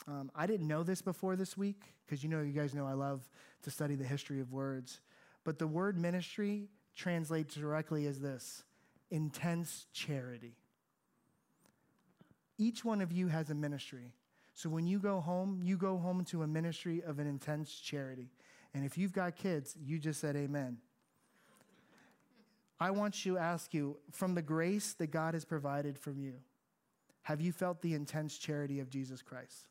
[0.06, 2.94] Um, I didn't know this before this week because you know, you guys know I
[2.94, 3.28] love
[3.62, 5.00] to study the history of words.
[5.44, 8.64] But the word ministry translates directly as this
[9.10, 10.56] intense charity.
[12.58, 14.12] Each one of you has a ministry.
[14.58, 18.32] So when you go home, you go home to a ministry of an intense charity.
[18.74, 20.78] And if you've got kids, you just said amen.
[22.80, 26.34] I want to ask you from the grace that God has provided from you,
[27.22, 29.68] have you felt the intense charity of Jesus Christ?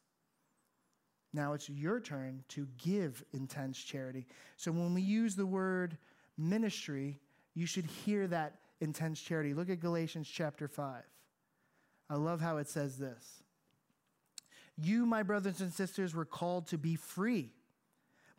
[1.34, 4.26] Now it's your turn to give intense charity.
[4.56, 5.98] So when we use the word
[6.38, 7.20] ministry,
[7.56, 9.54] you should hear that intense charity.
[9.54, 11.04] Look at Galatians chapter 5.
[12.10, 13.44] I love how it says this.
[14.78, 17.52] You, my brothers and sisters, were called to be free.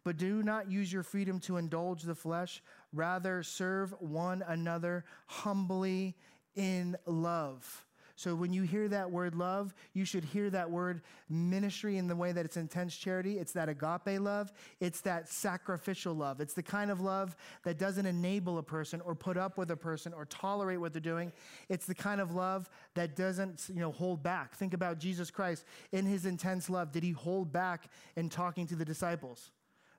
[0.04, 2.62] But do not use your freedom to indulge the flesh.
[2.92, 6.16] Rather, serve one another humbly
[6.54, 7.84] in love.
[8.18, 12.16] So when you hear that word love, you should hear that word ministry in the
[12.16, 13.38] way that it's intense charity.
[13.38, 14.52] It's that agape love.
[14.80, 16.40] It's that sacrificial love.
[16.40, 19.76] It's the kind of love that doesn't enable a person or put up with a
[19.76, 21.30] person or tolerate what they're doing.
[21.68, 24.56] It's the kind of love that doesn't, you know, hold back.
[24.56, 26.90] Think about Jesus Christ in his intense love.
[26.90, 29.52] Did he hold back in talking to the disciples?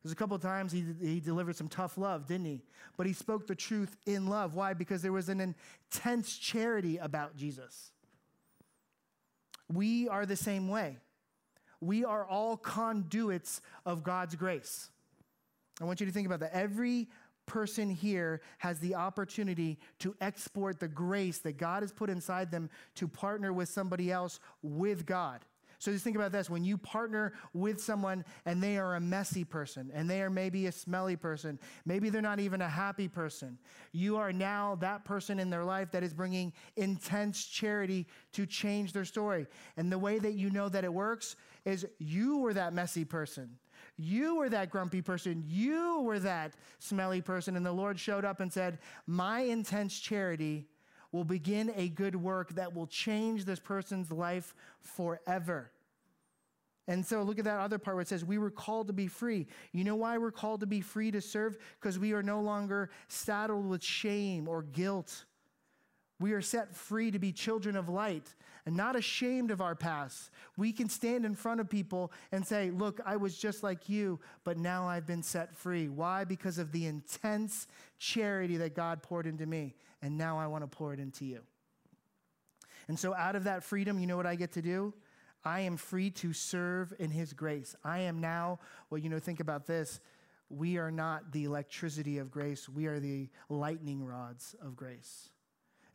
[0.03, 2.63] There's a couple of times he, he delivered some tough love, didn't he?
[2.97, 4.55] But he spoke the truth in love.
[4.55, 4.73] Why?
[4.73, 7.91] Because there was an intense charity about Jesus.
[9.71, 10.97] We are the same way.
[11.81, 14.89] We are all conduits of God's grace.
[15.81, 16.53] I want you to think about that.
[16.53, 17.07] Every
[17.45, 22.69] person here has the opportunity to export the grace that God has put inside them
[22.95, 25.45] to partner with somebody else with God.
[25.79, 29.45] So just think about this when you partner with someone and they are a messy
[29.45, 33.57] person and they are maybe a smelly person, maybe they're not even a happy person,
[33.93, 38.91] you are now that person in their life that is bringing intense charity to change
[38.91, 39.47] their story.
[39.77, 43.57] And the way that you know that it works is you were that messy person.
[43.95, 45.43] You were that grumpy person.
[45.47, 47.55] You were that smelly person.
[47.55, 50.67] And the Lord showed up and said, My intense charity
[51.11, 55.71] will begin a good work that will change this person's life forever.
[56.87, 59.07] And so look at that other part where it says, We were called to be
[59.07, 59.45] free.
[59.71, 61.57] You know why we're called to be free to serve?
[61.79, 65.25] Because we are no longer saddled with shame or guilt.
[66.19, 68.33] We are set free to be children of light
[68.65, 70.31] and not ashamed of our past.
[70.57, 74.19] We can stand in front of people and say, Look, I was just like you,
[74.43, 75.89] but now I've been set free.
[75.89, 76.23] Why?
[76.23, 77.67] Because of the intense
[77.99, 81.41] charity that God poured into me and now I want to pour it into you.
[82.87, 84.93] And so, out of that freedom, you know what I get to do?
[85.43, 87.75] I am free to serve in His grace.
[87.83, 88.59] I am now,
[88.89, 89.99] well, you know, think about this.
[90.49, 95.29] We are not the electricity of grace, we are the lightning rods of grace.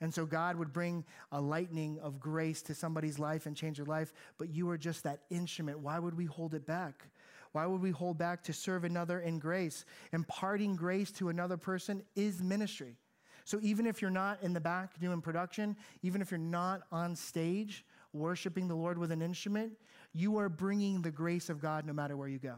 [0.01, 3.87] And so God would bring a lightning of grace to somebody's life and change their
[3.87, 5.79] life, but you are just that instrument.
[5.79, 7.07] Why would we hold it back?
[7.53, 9.85] Why would we hold back to serve another in grace?
[10.13, 12.97] Imparting grace to another person is ministry.
[13.45, 17.15] So even if you're not in the back doing production, even if you're not on
[17.15, 19.73] stage worshiping the Lord with an instrument,
[20.13, 22.57] you are bringing the grace of God no matter where you go.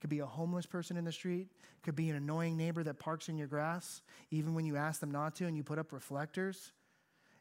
[0.00, 1.48] Could be a homeless person in the street.
[1.82, 5.10] Could be an annoying neighbor that parks in your grass, even when you ask them
[5.10, 6.72] not to and you put up reflectors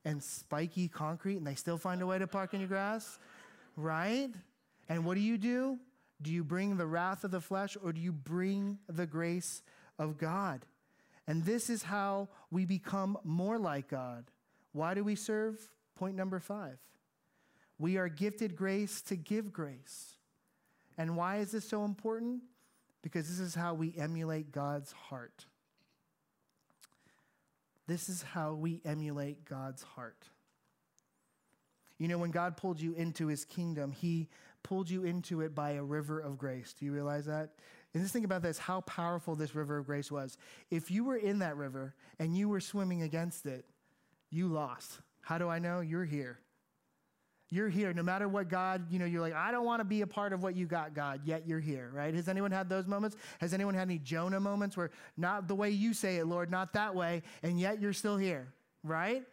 [0.05, 3.17] and spiky concrete and they still find a way to park in your grass,
[3.75, 4.29] right?
[4.89, 5.79] And what do you do?
[6.21, 9.61] Do you bring the wrath of the flesh or do you bring the grace
[9.97, 10.65] of God?
[11.29, 14.25] And this is how we become more like God.
[14.71, 15.59] Why do we serve?
[15.95, 16.79] Point number five.
[17.77, 20.15] We are gifted grace to give grace.
[20.97, 22.41] And why is this so important?
[23.03, 25.45] Because this is how we emulate God's heart.
[27.85, 30.29] This is how we emulate God's heart.
[31.99, 34.29] You know, when God pulled you into his kingdom, he
[34.63, 36.73] pulled you into it by a river of grace.
[36.73, 37.51] Do you realize that?
[37.93, 40.37] And just think about this how powerful this river of grace was.
[40.69, 43.65] If you were in that river and you were swimming against it,
[44.29, 44.99] you lost.
[45.21, 45.81] How do I know?
[45.81, 46.39] You're here.
[47.51, 47.93] You're here.
[47.93, 50.33] No matter what God, you know, you're like, I don't want to be a part
[50.33, 52.13] of what you got, God, yet you're here, right?
[52.13, 53.17] Has anyone had those moments?
[53.41, 56.73] Has anyone had any Jonah moments where not the way you say it, Lord, not
[56.73, 59.23] that way, and yet you're still here, right?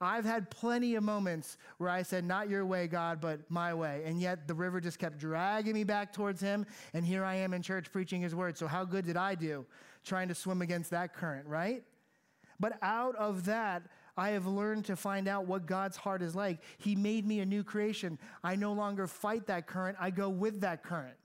[0.00, 4.02] I've had plenty of moments where I said, Not your way, God, but my way.
[4.06, 6.64] And yet the river just kept dragging me back towards Him.
[6.94, 8.56] And here I am in church preaching His word.
[8.56, 9.66] So, how good did I do
[10.02, 11.84] trying to swim against that current, right?
[12.58, 13.82] But out of that,
[14.16, 16.60] I have learned to find out what God's heart is like.
[16.78, 18.18] He made me a new creation.
[18.42, 21.16] I no longer fight that current, I go with that current.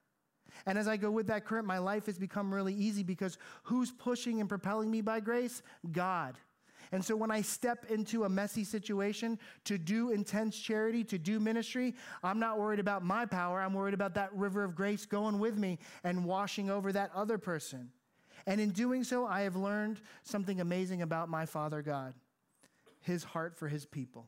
[0.65, 3.91] And as I go with that current, my life has become really easy because who's
[3.91, 5.61] pushing and propelling me by grace?
[5.91, 6.35] God.
[6.91, 11.39] And so when I step into a messy situation to do intense charity, to do
[11.39, 13.61] ministry, I'm not worried about my power.
[13.61, 17.37] I'm worried about that river of grace going with me and washing over that other
[17.37, 17.91] person.
[18.47, 22.13] And in doing so, I have learned something amazing about my Father God
[23.01, 24.27] his heart for his people.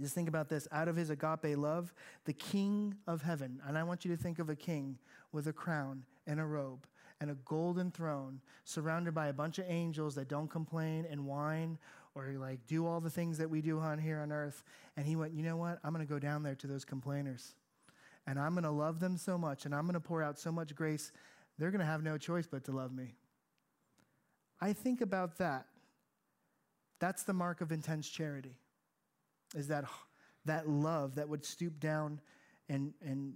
[0.00, 3.84] Just think about this out of his agape love, the king of heaven, and I
[3.84, 4.98] want you to think of a king
[5.30, 6.84] with a crown and a robe
[7.22, 11.78] and a golden throne surrounded by a bunch of angels that don't complain and whine
[12.16, 14.64] or like do all the things that we do on here on earth.
[14.96, 15.78] And he went, You know what?
[15.84, 17.54] I'm going to go down there to those complainers
[18.26, 20.50] and I'm going to love them so much and I'm going to pour out so
[20.50, 21.12] much grace,
[21.58, 23.14] they're going to have no choice but to love me.
[24.60, 25.66] I think about that.
[26.98, 28.56] That's the mark of intense charity,
[29.54, 29.84] is that,
[30.44, 32.20] that love that would stoop down
[32.68, 33.34] and, and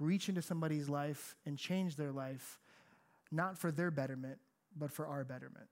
[0.00, 2.59] reach into somebody's life and change their life
[3.30, 4.38] not for their betterment,
[4.76, 5.68] but for our betterment.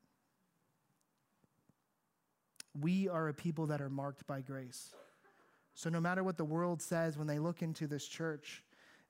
[2.81, 4.95] We are a people that are marked by grace.
[5.75, 8.63] So, no matter what the world says when they look into this church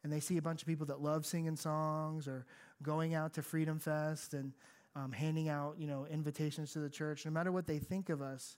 [0.04, 2.46] and they see a bunch of people that love singing songs or
[2.82, 4.52] going out to Freedom Fest and
[4.94, 8.22] um, handing out, you know, invitations to the church, no matter what they think of
[8.22, 8.56] us,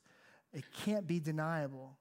[0.53, 1.97] it can't be deniable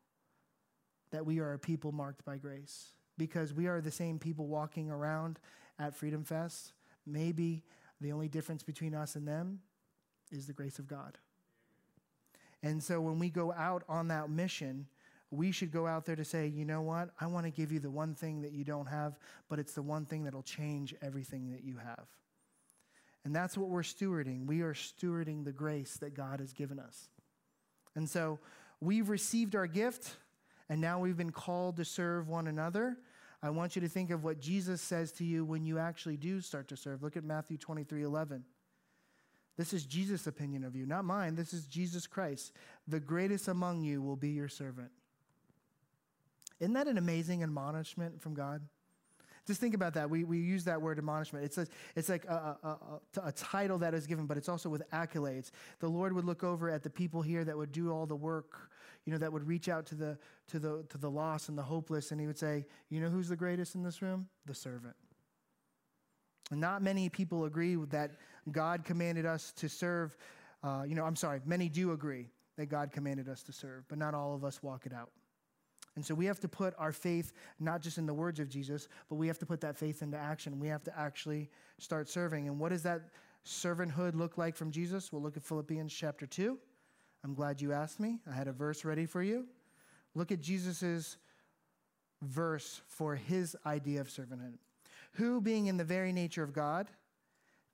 [1.12, 4.90] that we are a people marked by grace because we are the same people walking
[4.90, 5.40] around
[5.78, 6.74] at Freedom Fest,
[7.06, 7.64] maybe
[8.02, 9.60] the only difference between us and them
[10.32, 11.18] is the grace of God.
[12.62, 14.88] And so when we go out on that mission,
[15.32, 17.10] we should go out there to say, you know what?
[17.20, 19.82] I want to give you the one thing that you don't have, but it's the
[19.82, 22.06] one thing that'll change everything that you have.
[23.26, 24.46] And that's what we're stewarding.
[24.46, 27.10] We are stewarding the grace that God has given us.
[27.96, 28.40] And so
[28.82, 30.16] we've received our gift,
[30.70, 32.98] and now we've been called to serve one another.
[33.42, 36.42] I want you to think of what Jesus says to you when you actually do
[36.42, 37.02] start to serve.
[37.02, 38.44] Look at Matthew 23 11.
[39.58, 41.36] This is Jesus' opinion of you, not mine.
[41.36, 42.54] This is Jesus Christ.
[42.88, 44.90] The greatest among you will be your servant.
[46.60, 48.62] Isn't that an amazing admonishment from God?
[49.46, 50.10] Just think about that.
[50.10, 51.44] We, we use that word admonishment.
[51.44, 54.70] It's, a, it's like a, a, a, a, title that is given, but it's also
[54.70, 55.52] with accolades.
[55.80, 58.70] The Lord would look over at the people here that would do all the work
[59.06, 61.64] you know, that would reach out to the, to the, to the lost and the
[61.64, 64.28] hopeless, and he would say, You know who's the greatest in this room?
[64.46, 64.96] The servant.
[66.52, 68.12] And not many people agree that
[68.52, 70.16] God commanded us to serve.
[70.64, 73.98] Uh, you know, I'm sorry, many do agree that God commanded us to serve, but
[73.98, 75.12] not all of us walk it out.
[75.96, 78.88] And so we have to put our faith not just in the words of Jesus,
[79.10, 80.60] but we have to put that faith into action.
[80.60, 82.48] We have to actually start serving.
[82.48, 83.02] And what does that
[83.46, 85.12] servanthood look like from Jesus?
[85.12, 86.58] We'll look at Philippians chapter 2.
[87.24, 88.20] I'm glad you asked me.
[88.30, 89.46] I had a verse ready for you.
[90.16, 91.18] Look at Jesus'
[92.22, 94.58] verse for his idea of servanthood.
[95.14, 96.88] Who, being in the very nature of God,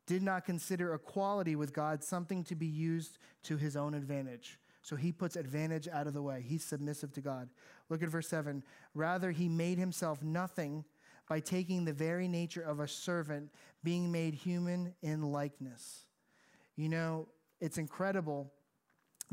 [0.08, 4.60] did not consider equality with God something to be used to his own advantage.
[4.82, 6.43] So he puts advantage out of the way.
[6.48, 7.50] He's submissive to God.
[7.89, 8.64] Look at verse 7.
[8.93, 10.86] Rather, he made himself nothing
[11.28, 13.52] by taking the very nature of a servant,
[13.84, 16.06] being made human in likeness.
[16.76, 17.28] You know,
[17.60, 18.52] it's incredible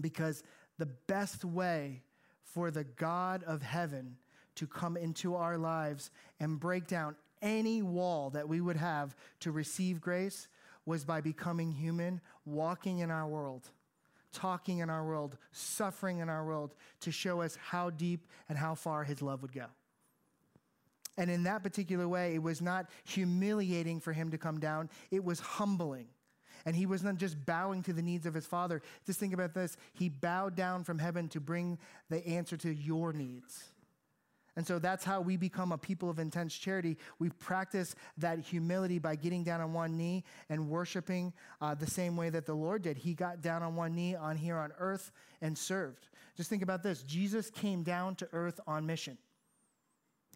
[0.01, 0.43] because
[0.79, 2.03] the best way
[2.43, 4.17] for the God of heaven
[4.57, 9.51] to come into our lives and break down any wall that we would have to
[9.51, 10.49] receive grace
[10.87, 13.69] was by becoming human, walking in our world,
[14.33, 18.75] talking in our world, suffering in our world to show us how deep and how
[18.75, 19.67] far his love would go.
[21.19, 25.23] And in that particular way, it was not humiliating for him to come down, it
[25.23, 26.07] was humbling.
[26.65, 28.83] And he was not just bowing to the needs of his father.
[29.07, 29.77] Just think about this.
[29.95, 31.79] He bowed down from heaven to bring
[32.11, 33.65] the answer to your needs.
[34.55, 36.99] And so that's how we become a people of intense charity.
[37.19, 42.17] We practice that humility by getting down on one knee and worshiping uh, the same
[42.17, 42.99] way that the Lord did.
[42.99, 45.11] He got down on one knee on here on earth
[45.41, 46.09] and served.
[46.37, 49.17] Just think about this Jesus came down to earth on mission.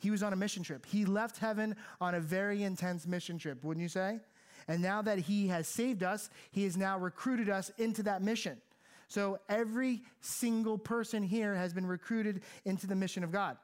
[0.01, 0.87] He was on a mission trip.
[0.87, 4.21] He left heaven on a very intense mission trip, wouldn't you say?
[4.69, 8.61] And now that he has saved us, he has now recruited us into that mission.
[9.09, 13.57] So every single person here has been recruited into the mission of God.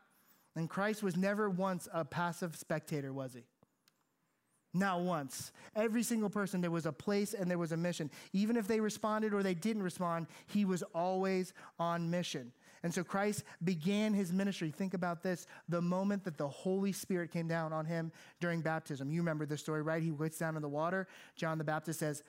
[0.55, 3.43] And Christ was never once a passive spectator, was he?
[4.75, 5.53] Not once.
[5.77, 8.11] Every single person, there was a place and there was a mission.
[8.33, 12.53] Even if they responded or they didn't respond, he was always on mission.
[12.83, 14.71] And so Christ began his ministry.
[14.71, 18.11] Think about this the moment that the Holy Spirit came down on him
[18.41, 19.11] during baptism.
[19.11, 20.03] You remember the story, right?
[20.03, 21.07] He gets down in the water.
[21.37, 22.23] John the Baptist says,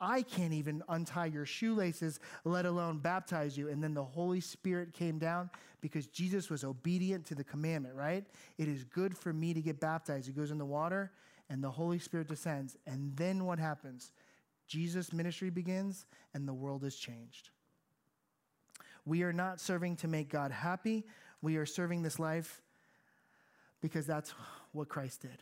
[0.00, 3.68] I can't even untie your shoelaces, let alone baptize you.
[3.68, 5.50] And then the Holy Spirit came down
[5.80, 8.24] because Jesus was obedient to the commandment, right?
[8.58, 10.26] It is good for me to get baptized.
[10.26, 11.12] He goes in the water
[11.48, 12.76] and the Holy Spirit descends.
[12.86, 14.12] And then what happens?
[14.66, 16.04] Jesus' ministry begins
[16.34, 17.50] and the world is changed.
[19.06, 21.06] We are not serving to make God happy.
[21.40, 22.60] We are serving this life
[23.80, 24.34] because that's
[24.72, 25.40] what Christ did.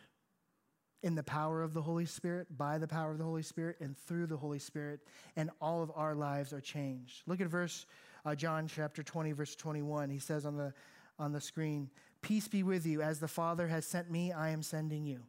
[1.02, 3.96] In the power of the Holy Spirit, by the power of the Holy Spirit, and
[3.96, 5.00] through the Holy Spirit,
[5.36, 7.22] and all of our lives are changed.
[7.26, 7.86] Look at verse
[8.26, 10.10] uh, John chapter 20, verse 21.
[10.10, 10.72] He says on the,
[11.18, 11.90] on the screen,
[12.20, 13.02] Peace be with you.
[13.02, 15.20] As the Father has sent me, I am sending you.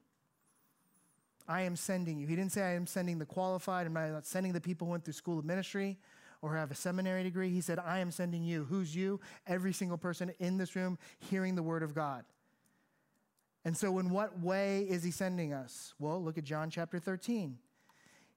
[1.47, 2.25] I am sending you.
[2.25, 3.86] He didn't say I am sending the qualified.
[3.86, 5.99] I'm not sending the people who went through school of ministry
[6.41, 7.49] or have a seminary degree.
[7.49, 8.65] He said, I am sending you.
[8.65, 9.19] Who's you?
[9.47, 12.25] Every single person in this room hearing the word of God.
[13.63, 15.93] And so, in what way is he sending us?
[15.97, 17.57] Well, look at John chapter 13.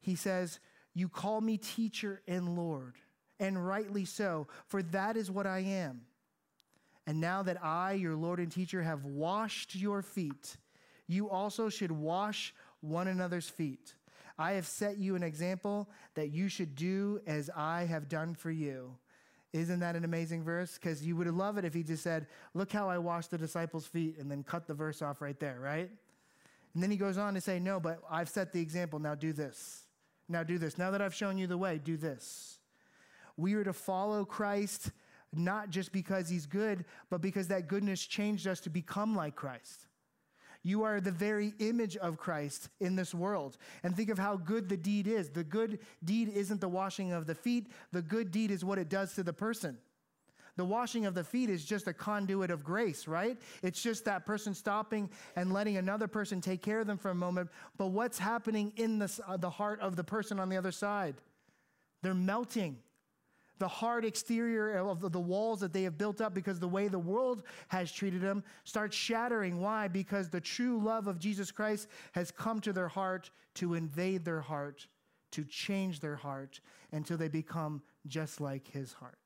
[0.01, 0.59] He says,
[0.95, 2.95] You call me teacher and Lord,
[3.39, 6.01] and rightly so, for that is what I am.
[7.07, 10.57] And now that I, your Lord and teacher, have washed your feet,
[11.07, 13.95] you also should wash one another's feet.
[14.39, 18.51] I have set you an example that you should do as I have done for
[18.51, 18.95] you.
[19.53, 20.75] Isn't that an amazing verse?
[20.75, 23.87] Because you would love it if he just said, Look how I washed the disciples'
[23.87, 25.91] feet, and then cut the verse off right there, right?
[26.75, 28.99] And then he goes on to say, No, but I've set the example.
[28.99, 29.85] Now do this.
[30.29, 30.79] Now do this.
[30.79, 32.59] Now that I've shown you the way, do this.
[33.37, 34.91] We are to follow Christ
[35.35, 39.88] not just because he's good, but because that goodness changed us to become like Christ.
[40.69, 43.57] You are the very image of Christ in this world.
[43.83, 45.31] And think of how good the deed is.
[45.31, 48.91] The good deed isn't the washing of the feet, the good deed is what it
[48.91, 49.79] does to the person.
[50.57, 53.41] The washing of the feet is just a conduit of grace, right?
[53.63, 57.15] It's just that person stopping and letting another person take care of them for a
[57.15, 57.49] moment.
[57.79, 61.15] But what's happening in the, uh, the heart of the person on the other side?
[62.03, 62.77] They're melting
[63.59, 66.99] the hard exterior of the walls that they have built up because the way the
[66.99, 69.61] world has treated them starts shattering.
[69.61, 69.89] Why?
[69.89, 74.41] Because the true love of Jesus Christ has come to their heart to invade their
[74.41, 74.87] heart,
[75.33, 76.61] to change their heart
[76.93, 79.19] until they become just like his heart.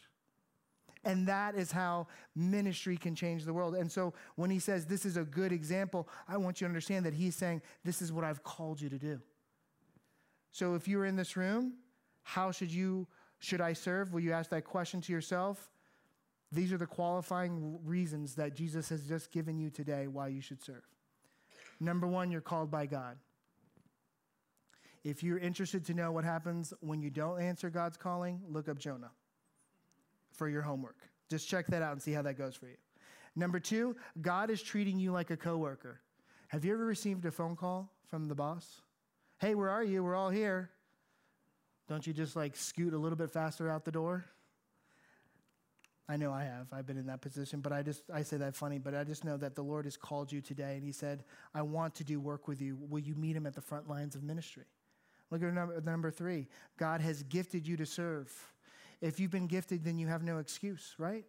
[1.05, 2.07] And that is how
[2.37, 3.75] ministry can change the world.
[3.75, 7.05] And so when he says this is a good example, I want you to understand
[7.07, 9.21] that he's saying this is what I've called you to do.
[10.53, 11.75] So if you're in this room,
[12.23, 13.09] how should you
[13.43, 14.13] should I serve?
[14.13, 15.69] Will you ask that question to yourself?
[16.53, 20.63] These are the qualifying reasons that Jesus has just given you today why you should
[20.63, 20.85] serve.
[21.81, 23.17] Number one, you're called by God.
[25.03, 28.79] If you're interested to know what happens when you don't answer God's calling, look up
[28.79, 29.11] Jonah
[30.31, 30.99] for your homework.
[31.29, 32.77] Just check that out and see how that goes for you.
[33.35, 36.01] Number two, God is treating you like a coworker.
[36.47, 38.83] Have you ever received a phone call from the boss?
[39.41, 40.05] Hey, where are you?
[40.05, 40.71] We're all here.
[41.93, 44.25] Don't you just like scoot a little bit faster out the door?
[46.09, 46.69] I know I have.
[46.73, 49.27] I've been in that position, but I just I say that funny, but I just
[49.27, 51.23] know that the Lord has called you today and he said,
[51.53, 52.79] "I want to do work with you.
[52.89, 54.65] Will you meet him at the front lines of ministry?"
[55.31, 56.49] Look at number, number 3.
[56.79, 58.55] God has gifted you to serve.
[59.03, 61.27] If you've been gifted, then you have no excuse, right?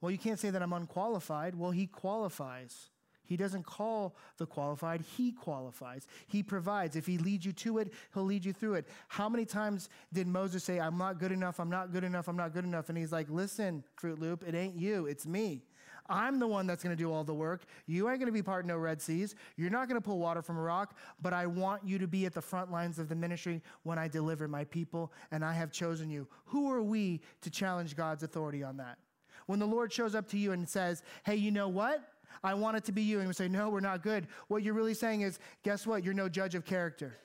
[0.00, 1.56] Well, you can't say that I'm unqualified.
[1.56, 2.90] Well, he qualifies.
[3.26, 6.06] He doesn't call the qualified, He qualifies.
[6.26, 6.96] He provides.
[6.96, 8.88] If He leads you to it, He'll lead you through it.
[9.08, 12.36] How many times did Moses say, I'm not good enough, I'm not good enough, I'm
[12.36, 12.88] not good enough?
[12.88, 15.62] And He's like, Listen, Fruit Loop, it ain't you, it's me.
[16.08, 17.64] I'm the one that's going to do all the work.
[17.86, 19.34] You ain't going to be part of no Red Seas.
[19.56, 22.26] You're not going to pull water from a rock, but I want you to be
[22.26, 25.72] at the front lines of the ministry when I deliver my people, and I have
[25.72, 26.26] chosen you.
[26.46, 28.98] Who are we to challenge God's authority on that?
[29.46, 32.02] When the Lord shows up to you and says, Hey, you know what?
[32.42, 33.18] I want it to be you.
[33.18, 34.26] And you say, No, we're not good.
[34.48, 36.04] What you're really saying is, Guess what?
[36.04, 37.16] You're no judge of character.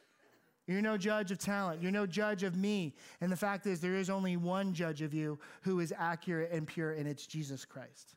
[0.67, 1.81] You're no judge of talent.
[1.81, 2.95] You're no judge of me.
[3.19, 6.67] And the fact is, there is only one judge of you who is accurate and
[6.67, 8.15] pure, and it's Jesus Christ.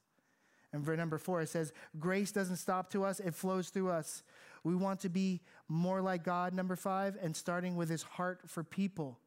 [0.73, 4.23] And verse number four, it says, Grace doesn't stop to us, it flows through us.
[4.63, 8.65] We want to be more like God, number five, and starting with his heart for
[8.65, 9.19] people.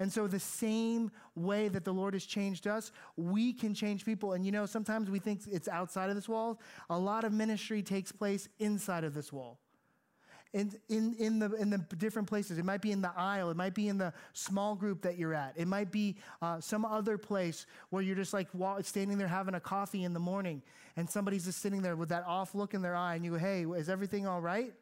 [0.00, 4.32] And so, the same way that the Lord has changed us, we can change people.
[4.32, 6.58] And you know, sometimes we think it's outside of this wall.
[6.88, 9.58] A lot of ministry takes place inside of this wall
[10.52, 12.58] in, in, in, the, in the different places.
[12.58, 13.50] It might be in the aisle.
[13.50, 15.54] It might be in the small group that you're at.
[15.56, 18.48] It might be uh, some other place where you're just like
[18.82, 20.62] standing there having a coffee in the morning
[20.96, 23.38] and somebody's just sitting there with that off look in their eye and you go,
[23.38, 24.72] hey, is everything all right?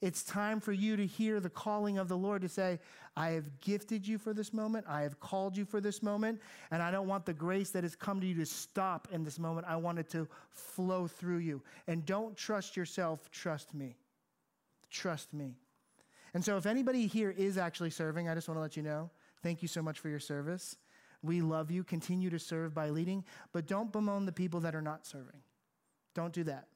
[0.00, 2.78] It's time for you to hear the calling of the Lord to say,
[3.16, 4.86] I have gifted you for this moment.
[4.88, 6.40] I have called you for this moment.
[6.70, 9.38] And I don't want the grace that has come to you to stop in this
[9.38, 9.66] moment.
[9.68, 11.62] I want it to flow through you.
[11.86, 13.96] And don't trust yourself, trust me.
[14.90, 15.56] Trust me.
[16.32, 19.10] And so, if anybody here is actually serving, I just want to let you know
[19.42, 20.76] thank you so much for your service.
[21.22, 21.84] We love you.
[21.84, 25.42] Continue to serve by leading, but don't bemoan the people that are not serving.
[26.14, 26.66] Don't do that.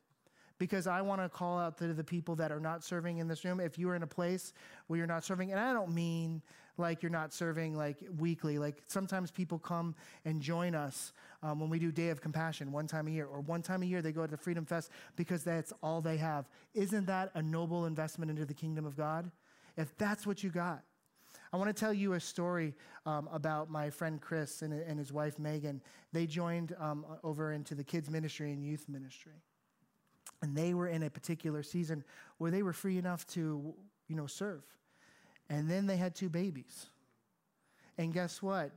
[0.64, 3.44] Because I want to call out to the people that are not serving in this
[3.44, 3.60] room.
[3.60, 4.54] If you are in a place
[4.86, 6.40] where you're not serving, and I don't mean
[6.78, 8.58] like you're not serving like weekly.
[8.58, 9.94] Like sometimes people come
[10.24, 11.12] and join us
[11.42, 13.84] um, when we do Day of Compassion one time a year, or one time a
[13.84, 16.48] year they go to the Freedom Fest because that's all they have.
[16.72, 19.30] Isn't that a noble investment into the kingdom of God?
[19.76, 20.82] If that's what you got.
[21.52, 25.12] I want to tell you a story um, about my friend Chris and, and, his
[25.12, 25.82] wife Megan.
[26.10, 29.42] They joined um, over into the kids' ministry and youth ministry.
[30.44, 32.04] And they were in a particular season
[32.36, 33.74] where they were free enough to,
[34.08, 34.62] you know, serve.
[35.48, 36.84] And then they had two babies.
[37.96, 38.70] And guess what?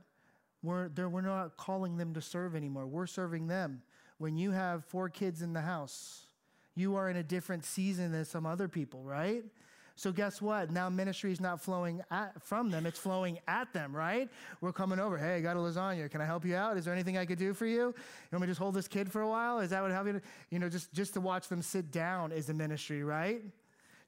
[0.62, 2.86] We're, we're not calling them to serve anymore.
[2.86, 3.82] We're serving them.
[4.16, 6.22] When you have four kids in the house,
[6.74, 9.44] you are in a different season than some other people, right?
[9.98, 10.70] So guess what?
[10.70, 14.28] Now ministry is not flowing at, from them; it's flowing at them, right?
[14.60, 15.18] We're coming over.
[15.18, 16.08] Hey, I got a lasagna.
[16.08, 16.76] Can I help you out?
[16.76, 17.80] Is there anything I could do for you?
[17.80, 17.94] You
[18.30, 19.58] want me to just hold this kid for a while?
[19.58, 20.20] Is that what help you?
[20.50, 23.42] You know, just just to watch them sit down is a ministry, right?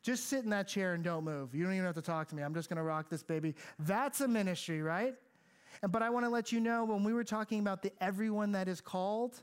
[0.00, 1.56] Just sit in that chair and don't move.
[1.56, 2.44] You don't even have to talk to me.
[2.44, 3.56] I'm just going to rock this baby.
[3.80, 5.16] That's a ministry, right?
[5.88, 8.68] But I want to let you know when we were talking about the everyone that
[8.68, 9.42] is called,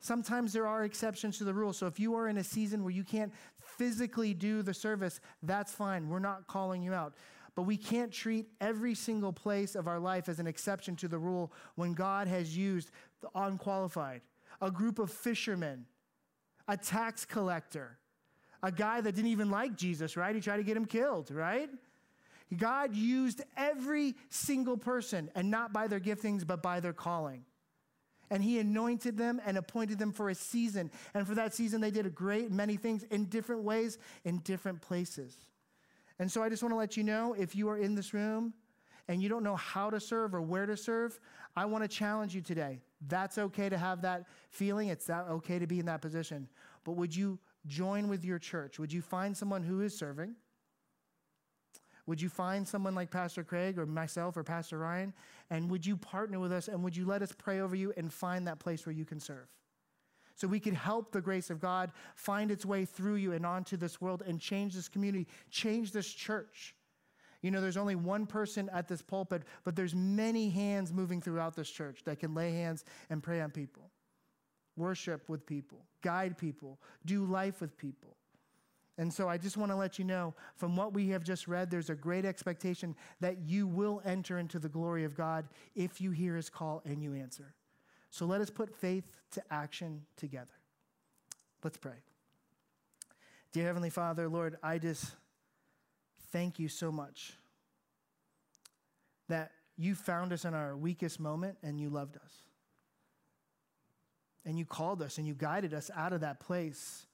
[0.00, 1.72] sometimes there are exceptions to the rule.
[1.72, 5.72] So if you are in a season where you can't physically do the service, that's
[5.72, 6.08] fine.
[6.08, 7.14] We're not calling you out.
[7.54, 11.18] But we can't treat every single place of our life as an exception to the
[11.18, 12.90] rule when God has used
[13.22, 14.20] the unqualified,
[14.60, 15.86] a group of fishermen,
[16.68, 17.98] a tax collector,
[18.62, 20.34] a guy that didn't even like Jesus, right?
[20.34, 21.70] He tried to get him killed, right?
[22.54, 27.44] God used every single person, and not by their giftings, but by their calling.
[28.30, 30.90] And he anointed them and appointed them for a season.
[31.14, 34.80] And for that season, they did a great many things in different ways, in different
[34.80, 35.36] places.
[36.18, 38.54] And so I just want to let you know if you are in this room
[39.08, 41.20] and you don't know how to serve or where to serve,
[41.54, 42.80] I want to challenge you today.
[43.06, 44.88] That's okay to have that feeling.
[44.88, 46.48] It's that okay to be in that position.
[46.84, 48.78] But would you join with your church?
[48.78, 50.34] Would you find someone who is serving?
[52.06, 55.12] Would you find someone like Pastor Craig or myself or Pastor Ryan?
[55.50, 58.12] And would you partner with us and would you let us pray over you and
[58.12, 59.48] find that place where you can serve?
[60.36, 63.76] So we could help the grace of God find its way through you and onto
[63.76, 66.74] this world and change this community, change this church.
[67.42, 71.56] You know, there's only one person at this pulpit, but there's many hands moving throughout
[71.56, 73.90] this church that can lay hands and pray on people
[74.76, 78.16] worship with people, guide people, do life with people.
[78.98, 81.70] And so I just want to let you know from what we have just read,
[81.70, 86.10] there's a great expectation that you will enter into the glory of God if you
[86.10, 87.54] hear his call and you answer.
[88.10, 90.54] So let us put faith to action together.
[91.62, 91.96] Let's pray.
[93.52, 95.12] Dear Heavenly Father, Lord, I just
[96.30, 97.34] thank you so much
[99.28, 102.42] that you found us in our weakest moment and you loved us
[104.44, 107.05] and you called us and you guided us out of that place,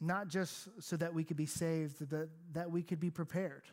[0.00, 3.64] not just so that we could be saved, but that we could be prepared.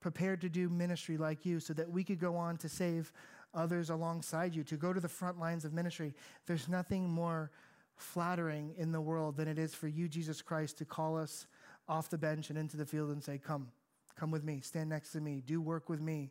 [0.00, 3.12] Prepared to do ministry like you so that we could go on to save
[3.54, 6.14] others alongside you, to go to the front lines of ministry.
[6.46, 7.50] There's nothing more
[7.96, 11.46] flattering in the world than it is for you, Jesus Christ, to call us
[11.88, 13.68] off the bench and into the field and say, Come,
[14.16, 16.30] come with me, stand next to me, do work with me,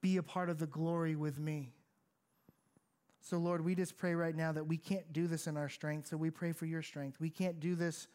[0.00, 1.72] be a part of the glory with me.
[3.20, 6.08] So, Lord, we just pray right now that we can't do this in our strength,
[6.08, 7.20] so we pray for your strength.
[7.20, 8.08] We can't do this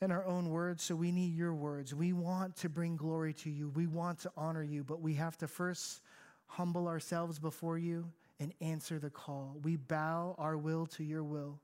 [0.00, 1.94] in our own words, so we need your words.
[1.94, 5.36] We want to bring glory to you, we want to honor you, but we have
[5.38, 6.00] to first
[6.46, 8.10] humble ourselves before you
[8.40, 9.56] and answer the call.
[9.62, 11.58] We bow our will to your will.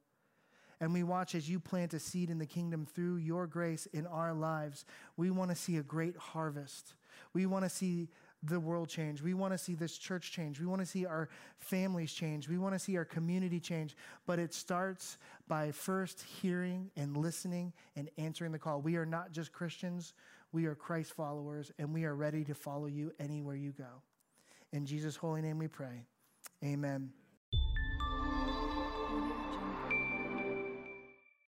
[0.81, 4.07] And we watch as you plant a seed in the kingdom through your grace in
[4.07, 4.85] our lives.
[5.17, 6.95] We want to see a great harvest.
[7.33, 8.09] We want to see
[8.47, 9.23] the world change.
[9.23, 10.61] We want to see this church change.
[10.61, 11.29] We want to see our
[11.59, 12.49] families change.
[12.49, 13.97] We want to see our community change.
[14.27, 15.19] But it starts
[15.49, 18.81] by first hearing and listening and answering the call.
[18.81, 20.15] We are not just Christians,
[20.53, 24.03] we are Christ followers, and we are ready to follow you anywhere you go.
[24.73, 26.05] In Jesus' holy name we pray.
[26.63, 27.11] Amen.